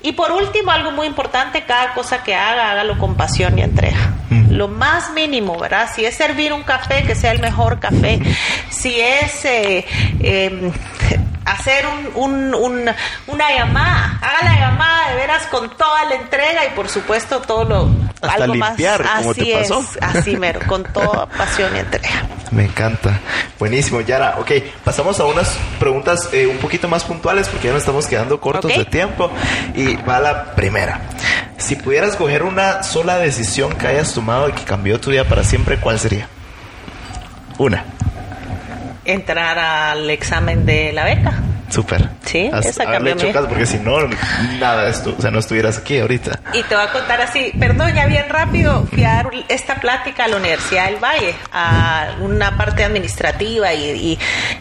[0.00, 3.98] Y por último, algo muy importante, cada cosa que haga, hágalo con pasión y entrega.
[4.58, 5.88] Lo más mínimo, ¿verdad?
[5.94, 8.18] Si es servir un café, que sea el mejor café.
[8.70, 9.86] Si es eh,
[10.20, 10.72] eh,
[11.44, 12.90] hacer un, un- un-
[13.28, 17.64] una llamada, haga la llamada de veras con toda la entrega y por supuesto todo
[17.64, 18.08] lo...
[18.20, 19.18] Hasta algo limpiar, más.
[19.18, 19.78] como así te pasó.
[19.80, 22.24] Es, así mero, con toda pasión y entrega.
[22.50, 23.20] Me encanta.
[23.60, 24.36] Buenísimo, Yara.
[24.40, 24.50] Ok,
[24.82, 28.74] pasamos a unas preguntas eh, un poquito más puntuales porque ya nos estamos quedando cortos
[28.76, 29.30] de tiempo.
[29.76, 31.00] Y va la primera.
[31.58, 35.44] Si pudieras coger una sola decisión que hayas tomado y que cambió tu vida para
[35.44, 36.28] siempre, ¿cuál sería?
[37.58, 37.84] Una.
[39.04, 41.32] Entrar al examen de la beca.
[41.70, 42.08] Súper.
[42.24, 43.98] Sí, Has- esa cambió hecho caso, porque si no,
[44.58, 46.38] nada de esto, o sea, no estuvieras aquí ahorita.
[46.54, 50.24] Y te voy a contar así, perdón, ya bien rápido, fui a dar esta plática
[50.24, 54.18] a la Universidad del Valle, a una parte administrativa y, y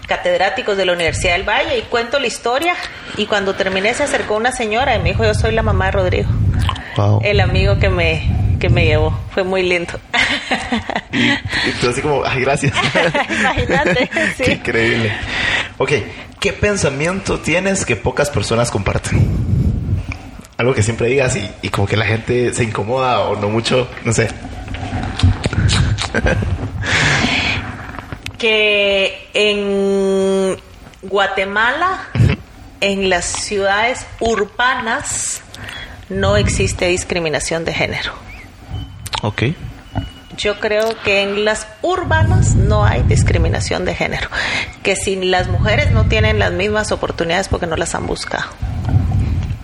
[0.08, 2.74] catedráticos de la Universidad del Valle, y cuento la historia,
[3.16, 5.92] y cuando terminé se acercó una señora y me dijo, yo soy la mamá de
[5.92, 6.30] Rodrigo,
[6.98, 7.22] Wow.
[7.24, 9.94] el amigo que me, que me llevó, fue muy lindo.
[11.12, 12.74] Y tú así como, ay, gracias.
[13.30, 14.44] Imagínate, sí.
[14.44, 15.16] Qué increíble.
[15.78, 15.92] Ok,
[16.40, 19.28] ¿qué pensamiento tienes que pocas personas comparten?
[20.58, 23.88] Algo que siempre digas y, y como que la gente se incomoda o no mucho,
[24.04, 24.30] no sé.
[28.40, 30.58] que en
[31.04, 32.00] Guatemala,
[32.82, 35.42] en las ciudades urbanas,
[36.10, 38.12] no existe discriminación de género.
[39.22, 39.44] Ok.
[40.38, 44.30] Yo creo que en las urbanas no hay discriminación de género.
[44.84, 48.46] Que si las mujeres no tienen las mismas oportunidades porque no las han buscado,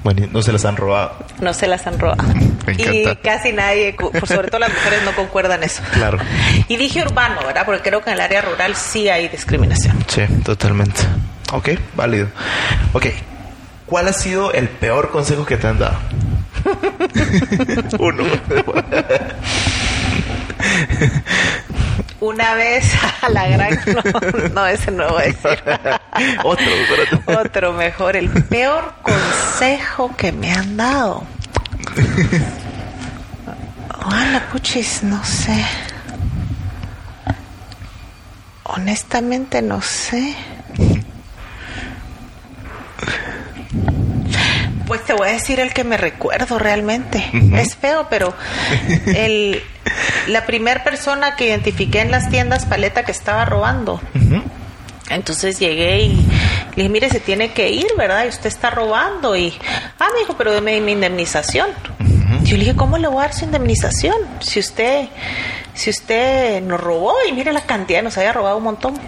[0.03, 1.15] Bueno, no se las han robado.
[1.39, 2.23] no se las han robado.
[2.65, 5.83] Me Y casi nadie, sobre todo las mujeres, no concuerdan eso.
[5.93, 6.17] Claro.
[6.67, 7.65] Y dije urbano, ¿verdad?
[7.65, 10.03] Porque creo que en el área rural sí hay discriminación.
[10.07, 11.01] Sí, totalmente.
[11.51, 12.29] Ok, válido.
[12.93, 13.07] Ok,
[13.85, 15.97] ¿cuál ha sido el peor consejo que te han dado?
[17.99, 18.23] Uno.
[22.19, 22.85] Una vez
[23.21, 23.79] a la gran...
[23.85, 25.63] No, no, ese no voy a decir.
[26.43, 27.41] Otro.
[27.41, 28.15] Otro mejor.
[28.15, 31.23] El peor consejo que me han dado.
[34.05, 35.65] Hola, puchis, no sé.
[38.63, 40.35] Honestamente no sé.
[44.87, 47.29] Pues te voy a decir el que me recuerdo realmente.
[47.55, 48.33] Es feo, pero
[49.05, 49.61] el,
[50.27, 54.01] la primera persona que identifiqué en las tiendas paleta que estaba robando.
[55.09, 56.15] Entonces llegué y
[56.75, 58.25] le dije, mire, se tiene que ir, ¿verdad?
[58.25, 59.35] Y usted está robando.
[59.35, 59.53] Y,
[59.99, 61.69] ah, me dijo, pero deme mi indemnización.
[62.43, 64.15] Yo le dije, ¿cómo le voy a dar su indemnización?
[64.39, 65.07] Si usted,
[65.73, 68.99] si usted nos robó y mire la cantidad, nos había robado un montón.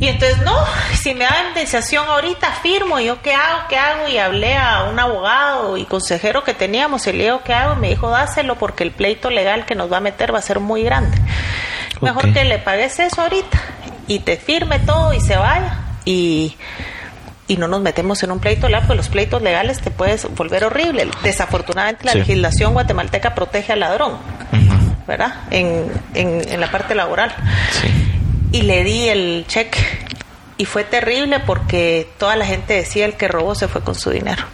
[0.00, 0.54] Y entonces, no,
[0.94, 2.98] si me da indemnización ahorita, firmo.
[2.98, 3.60] Y yo, ¿qué hago?
[3.68, 4.08] ¿Qué hago?
[4.08, 7.06] Y hablé a un abogado y consejero que teníamos.
[7.06, 7.74] Y le digo, ¿qué hago?
[7.74, 10.42] Y me dijo, dáselo porque el pleito legal que nos va a meter va a
[10.42, 11.18] ser muy grande.
[12.00, 13.60] Mejor que le pagues eso ahorita
[14.06, 15.76] y te firme todo y se vaya.
[16.06, 16.56] Y,
[17.46, 20.64] y no nos metemos en un pleito legal, porque los pleitos legales te puedes volver
[20.64, 21.08] horrible.
[21.22, 22.18] Desafortunadamente la Sí.
[22.20, 24.16] legislación guatemalteca protege al ladrón,
[25.06, 25.34] ¿verdad?
[25.50, 27.34] En, en, en la parte laboral
[27.72, 28.06] Sí.
[28.52, 29.80] Y le di el cheque.
[30.56, 34.10] Y fue terrible porque toda la gente decía el que robó se fue con su
[34.10, 34.44] dinero.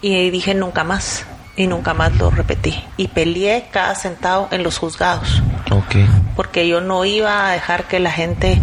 [0.00, 1.26] Y dije nunca más.
[1.54, 2.82] y nunca más lo repetí.
[2.96, 5.96] Y peleé cada centavo en los juzgados, Ok.
[6.34, 8.58] porque yo no iba a dejar que la gente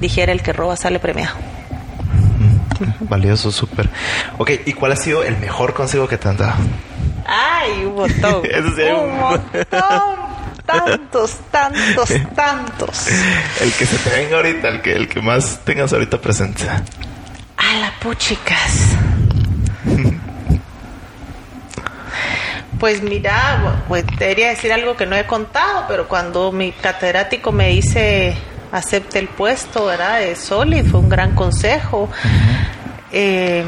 [0.00, 1.34] dijera el que roba sale premiado.
[3.00, 3.88] Valioso, súper.
[4.38, 6.54] Ok, ¿y cuál ha sido el mejor consejo que te han dado?
[7.26, 8.42] Ay, un montón.
[9.04, 9.54] Un montón.
[10.66, 13.08] Tantos, tantos, tantos.
[13.60, 16.64] El que se te venga ahorita, el que, el que más tengas ahorita presente.
[16.68, 18.96] A la puchicas.
[22.78, 27.68] Pues mira, pues debería decir algo que no he contado, pero cuando mi catedrático me
[27.68, 28.36] dice
[28.72, 30.18] acepte el puesto, ¿verdad?
[30.18, 32.08] De Solid, fue un gran consejo.
[33.12, 33.64] Eh,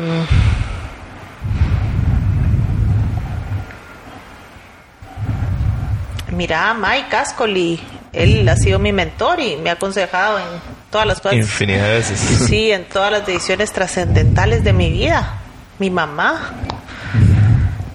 [6.37, 7.81] mira, Mike Ascoli,
[8.13, 10.45] él ha sido mi mentor y me ha aconsejado en
[10.91, 11.39] todas las cosas.
[11.39, 12.21] Infinidad de veces.
[12.21, 15.41] Sí, en todas las decisiones trascendentales de mi vida.
[15.79, 16.53] Mi mamá.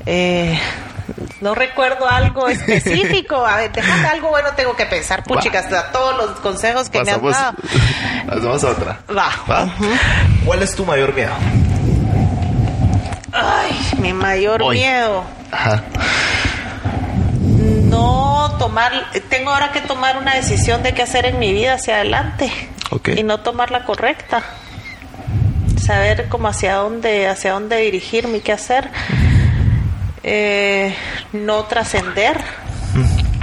[0.06, 0.60] Eh,
[1.42, 3.46] no recuerdo algo específico.
[3.46, 5.24] A ver, déjame algo bueno, tengo que pensar.
[5.24, 7.56] Puchicas, a todos los consejos que me han dado.
[8.28, 9.00] pasamos a otra.
[9.10, 9.32] Va.
[9.50, 9.70] ¿Va?
[10.46, 11.32] ¿Cuál es tu mayor miedo?
[13.34, 14.78] Ay, mi mayor Hoy.
[14.78, 15.24] miedo.
[15.52, 15.84] Ajá.
[17.90, 19.12] No tomar.
[19.30, 22.52] Tengo ahora que tomar una decisión de qué hacer en mi vida hacia adelante.
[23.16, 24.44] Y no tomar la correcta.
[25.82, 28.90] Saber cómo hacia dónde, hacia dónde dirigirme y qué hacer.
[30.24, 30.96] Eh,
[31.34, 32.40] no trascender.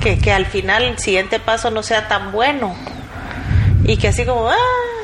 [0.02, 2.76] Que, que al final el siguiente paso no sea tan bueno.
[3.84, 4.56] Y que así como, ah,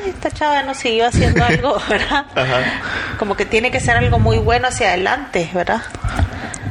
[0.07, 2.25] esta chava no siguió haciendo algo, ¿verdad?
[2.35, 2.81] Ajá.
[3.17, 5.81] Como que tiene que ser algo muy bueno hacia adelante, ¿verdad?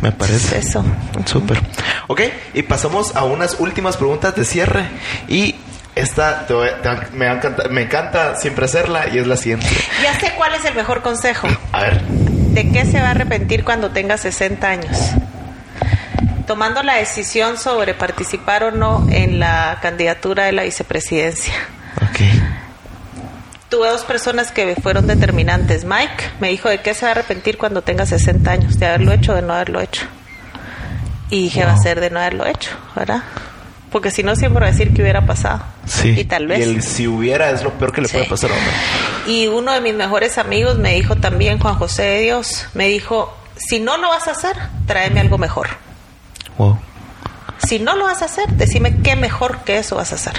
[0.00, 0.58] Me parece.
[0.58, 0.84] Es eso.
[1.24, 1.60] Súper.
[2.06, 2.20] Ok,
[2.54, 4.84] y pasamos a unas últimas preguntas de cierre.
[5.28, 5.54] Y
[5.94, 9.66] esta te te- me, encanta, me encanta siempre hacerla y es la siguiente.
[10.02, 11.48] Ya sé cuál es el mejor consejo.
[11.72, 12.02] A ver.
[12.02, 14.96] ¿De qué se va a arrepentir cuando tenga 60 años?
[16.46, 21.54] Tomando la decisión sobre participar o no en la candidatura de la vicepresidencia.
[22.02, 22.20] Ok.
[23.70, 25.84] Tuve dos personas que fueron determinantes.
[25.84, 29.12] Mike me dijo de qué se va a arrepentir cuando tenga 60 años, de haberlo
[29.12, 30.02] hecho o de no haberlo hecho.
[31.30, 33.22] Y dije, va a ser de no haberlo hecho, ¿verdad?
[33.90, 35.62] Porque si no, siempre va a decir que hubiera pasado.
[35.86, 36.10] Sí.
[36.18, 36.60] Y tal vez.
[36.60, 38.14] Y el si hubiera es lo peor que le Sí.
[38.14, 39.32] puede pasar a uno.
[39.32, 43.36] Y uno de mis mejores amigos me dijo también, Juan José de Dios, me dijo,
[43.56, 44.56] si no lo vas a hacer,
[44.86, 45.68] tráeme algo mejor.
[46.58, 46.78] Wow.
[47.66, 50.34] Si no lo vas a hacer, decime qué mejor que eso vas a hacer.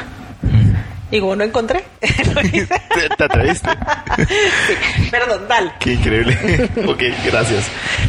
[1.11, 1.85] Y como no encontré,
[2.33, 2.67] lo hice.
[2.93, 3.69] ¿Te, te atreviste?
[4.27, 5.71] Sí, perdón, dale.
[5.79, 6.69] Qué increíble.
[6.87, 7.65] ok, gracias.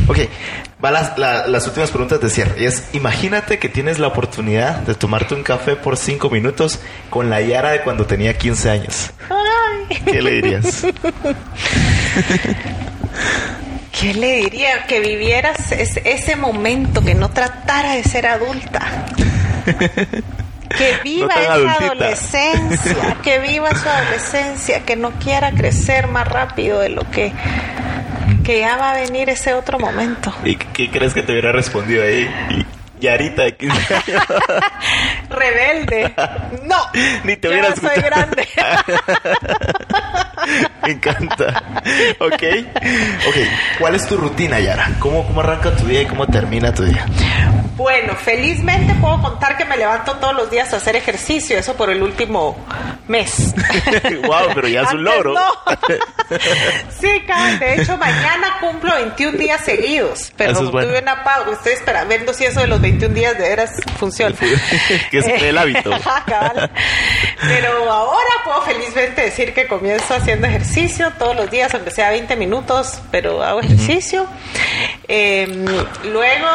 [0.09, 0.19] Ok,
[0.85, 2.63] va las, la- las últimas preguntas de cierre.
[2.63, 6.79] Y es, imagínate que tienes la oportunidad de tomarte un café por cinco minutos
[7.11, 9.11] con la Yara de cuando tenía 15 años.
[9.31, 10.85] Ay, ¿Qué le dirías?
[13.99, 14.85] ¿Qué le diría?
[14.87, 19.07] Que vivieras es- ese momento, que no tratara de ser adulta.
[20.77, 21.85] Que viva esa adultita.
[21.87, 27.33] adolescencia, que viva su adolescencia, que no quiera crecer más rápido de lo que,
[28.47, 30.33] que ya va a venir ese otro momento.
[30.45, 32.29] ¿Y qué crees que te hubiera respondido ahí?
[33.01, 34.23] Yarita de 15 años.
[35.29, 36.15] Rebelde.
[36.65, 36.77] No.
[37.25, 38.49] Ni te yo hubiera ya soy grande.
[40.83, 41.63] Me encanta.
[42.21, 42.43] Ok.
[43.29, 43.37] Ok.
[43.79, 44.91] ¿Cuál es tu rutina, Yara?
[44.99, 47.07] ¿Cómo, ¿Cómo arranca tu día y cómo termina tu día?
[47.77, 51.91] Bueno, felizmente puedo contar que me levanto todos los días a hacer ejercicio, eso por
[51.91, 52.57] el último
[53.07, 53.55] mes.
[54.27, 55.35] Wow, pero ya es un logro.
[55.35, 55.43] no.
[57.01, 60.89] sí, cabal, de hecho mañana cumplo 21 días seguidos, pero es bueno.
[60.89, 64.37] tuve una pausa, estoy esperando viendo si eso de los 21 días de veras funciona.
[65.11, 65.91] Que es el hábito.
[66.27, 66.71] Cabal.
[67.43, 72.37] Pero ahora puedo felizmente decir que comienzo haciendo ejercicio todos los días, aunque sea 20
[72.37, 74.27] minutos, pero hago ejercicio.
[75.09, 75.47] Eh,
[76.05, 76.47] luego,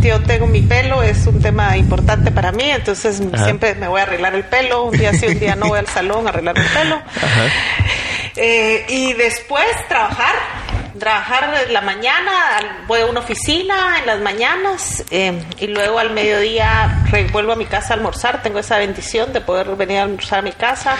[0.00, 3.44] yo tengo mi pelo, es un tema importante para mí, entonces Ajá.
[3.44, 5.88] siempre me voy a arreglar el pelo, un día sí, un día no voy al
[5.88, 7.02] salón a arreglar el pelo.
[8.36, 10.34] Eh, y después trabajar,
[11.04, 12.32] trabajar en la mañana,
[12.86, 17.66] voy a una oficina en las mañanas eh, y luego al mediodía vuelvo a mi
[17.66, 18.42] casa a almorzar.
[18.42, 20.96] Tengo esa bendición de poder venir a almorzar a mi casa.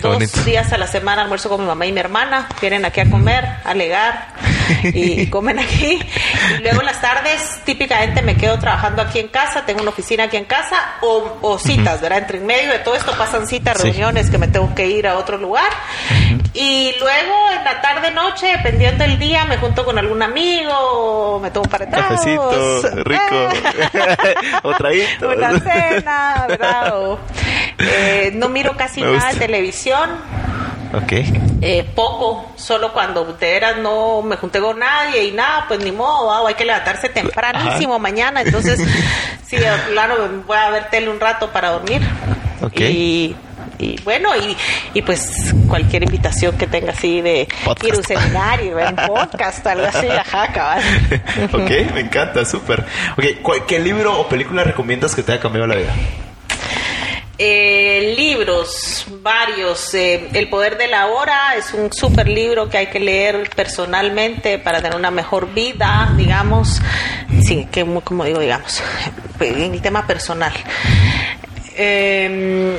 [0.00, 0.42] Dos bonito.
[0.44, 2.48] días a la semana almuerzo con mi mamá y mi hermana.
[2.62, 4.28] Vienen aquí a comer, a alegar
[4.84, 6.00] y, y comen aquí.
[6.58, 9.64] Y luego en las tardes típicamente me quedo trabajando aquí en casa.
[9.66, 12.18] Tengo una oficina aquí en casa o, o citas, ¿verdad?
[12.18, 13.84] Entre en medio de todo esto pasan citas, Sí.
[13.90, 15.70] reuniones que me tengo que ir a otro lugar.
[16.54, 21.50] Y luego en la tarde noche, dependiendo del día, me junto con algún amigo, me
[21.50, 22.20] tomo un par de tragos.
[22.20, 23.48] Cafecito, rico.
[24.62, 25.28] o traguito.
[25.30, 26.98] Una cena, ¿verdad?
[26.98, 27.18] O,
[27.78, 30.10] eh, no miro casi nada de televisión.
[30.92, 31.12] Ok.
[31.62, 35.90] Eh, poco, solo cuando de veras no me junté con nadie y nada, pues ni
[35.92, 38.78] modo, ah, hay que levantarse tempranísimo mañana, entonces
[39.46, 39.56] sí,
[39.92, 42.02] claro, voy a ver tele un rato para dormir.
[42.60, 42.80] Ok.
[42.80, 43.34] Y,
[43.78, 44.56] y bueno, y,
[44.94, 47.84] y pues cualquier invitación que tenga así de Podcast.
[47.88, 50.82] ir a un seminario, ver un podcast, algo así, ajá, cabal.
[51.52, 52.84] ok, me encanta, súper.
[53.16, 55.92] Ok, ¿cuál- ¿qué libro o película recomiendas que te haya cambiado la vida?
[57.44, 59.94] Eh, libros, varios.
[59.94, 64.60] eh, El poder de la hora es un super libro que hay que leer personalmente
[64.60, 66.80] para tener una mejor vida, digamos.
[67.42, 68.80] Sí, que como digo, digamos,
[69.40, 70.52] en el tema personal.
[71.76, 72.78] Eh,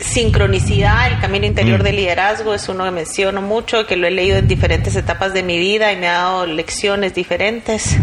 [0.00, 4.38] Sincronicidad, el camino interior del liderazgo es uno que menciono mucho, que lo he leído
[4.38, 7.96] en diferentes etapas de mi vida y me ha dado lecciones diferentes.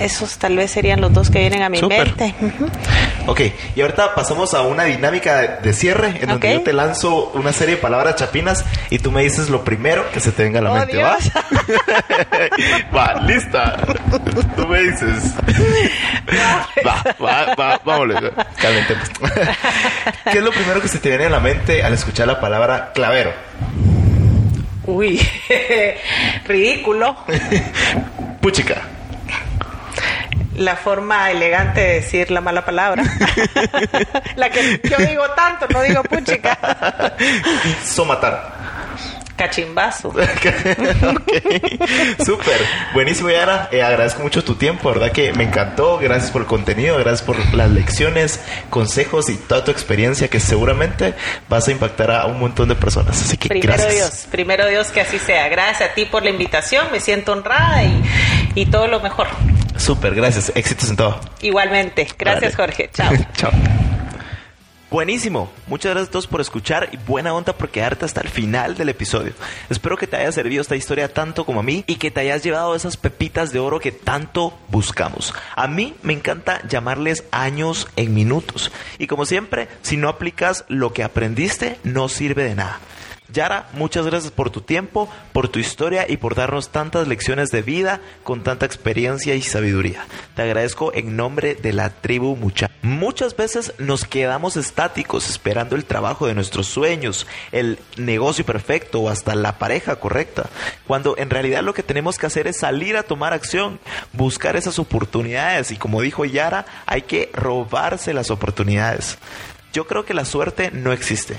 [0.00, 2.34] Esos tal vez serían los dos que vienen a mi mente.
[3.26, 3.40] Ok,
[3.74, 7.76] y ahorita pasamos a una dinámica de, cierre en donde yo te lanzo una serie
[7.76, 10.72] de palabras chapinas y tú me dices lo primero que se te venga a la
[10.72, 10.98] Oh, mente.
[11.02, 11.16] ¿va?
[12.94, 13.78] va, lista.
[14.56, 15.32] Tú me dices.
[16.84, 18.22] Va, va, va, vámonos.
[18.60, 19.08] Calentemos.
[20.30, 22.92] ¿Qué es lo primero que se te viene a la mente al escuchar la palabra
[22.92, 23.32] clavero?
[24.84, 25.26] Uy,
[26.46, 27.16] ridículo.
[28.42, 28.82] Puchica.
[30.56, 33.02] La forma elegante de decir la mala palabra.
[34.36, 36.56] la que yo digo tanto, no digo puchica.
[37.84, 38.52] Somatar.
[39.36, 40.12] Cachimbazo.
[40.14, 40.46] Ok,
[42.24, 42.56] Súper,
[42.92, 46.96] buenísimo Yara, Eh, agradezco mucho tu tiempo, verdad que me encantó, gracias por el contenido,
[46.98, 48.40] gracias por las lecciones,
[48.70, 51.14] consejos y toda tu experiencia que seguramente
[51.48, 53.92] vas a impactar a un montón de personas, así que Primero gracias.
[53.94, 55.48] Dios, primero Dios que así sea.
[55.48, 58.02] Gracias a ti por la invitación, me siento honrada y,
[58.54, 59.26] y todo lo mejor.
[59.76, 61.20] Súper, gracias, éxitos en todo.
[61.40, 62.06] Igualmente.
[62.18, 62.72] Gracias Vale.
[62.72, 62.90] Jorge.
[62.94, 63.12] Chao.
[63.36, 63.52] Chao.
[64.94, 65.50] Buenísimo.
[65.66, 68.90] Muchas gracias a todos por escuchar y buena onda por quedarte hasta el final del
[68.90, 69.32] episodio.
[69.68, 72.44] Espero que te haya servido esta historia tanto como a mí y que te hayas
[72.44, 75.34] llevado esas pepitas de oro que tanto buscamos.
[75.56, 78.70] A mí me encanta llamarles años en minutos.
[78.98, 82.78] Y como siempre, si no aplicas lo que aprendiste, no sirve de nada.
[83.34, 87.62] Yara, muchas gracias por tu tiempo, por tu historia y por darnos tantas lecciones de
[87.62, 90.06] vida con tanta experiencia y sabiduría.
[90.36, 92.70] Te agradezco en nombre de la tribu Mucha.
[92.82, 99.08] Muchas veces nos quedamos estáticos esperando el trabajo de nuestros sueños, el negocio perfecto o
[99.08, 100.48] hasta la pareja correcta,
[100.86, 103.80] cuando en realidad lo que tenemos que hacer es salir a tomar acción,
[104.12, 109.18] buscar esas oportunidades y como dijo Yara, hay que robarse las oportunidades.
[109.72, 111.36] Yo creo que la suerte no existe.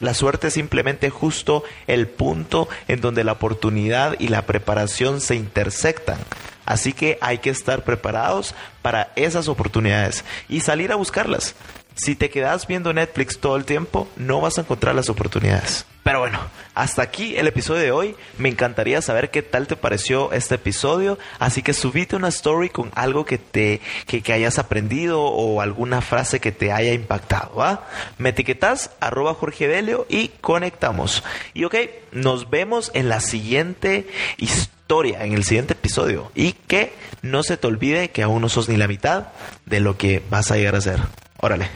[0.00, 5.36] La suerte es simplemente justo el punto en donde la oportunidad y la preparación se
[5.36, 6.18] intersectan.
[6.66, 11.54] Así que hay que estar preparados para esas oportunidades y salir a buscarlas.
[11.94, 15.86] Si te quedas viendo Netflix todo el tiempo, no vas a encontrar las oportunidades.
[16.04, 16.38] Pero bueno,
[16.74, 18.16] hasta aquí el episodio de hoy.
[18.36, 21.18] Me encantaría saber qué tal te pareció este episodio.
[21.38, 26.02] Así que subite una story con algo que te que, que hayas aprendido o alguna
[26.02, 27.54] frase que te haya impactado.
[27.54, 27.86] ¿va?
[28.18, 31.24] Me etiquetas arroba Jorge Delio y conectamos.
[31.54, 31.76] Y ok,
[32.12, 34.06] nos vemos en la siguiente
[34.36, 36.30] historia, en el siguiente episodio.
[36.34, 36.92] Y que
[37.22, 39.28] no se te olvide que aún no sos ni la mitad
[39.64, 41.00] de lo que vas a llegar a ser.
[41.40, 41.68] Órale,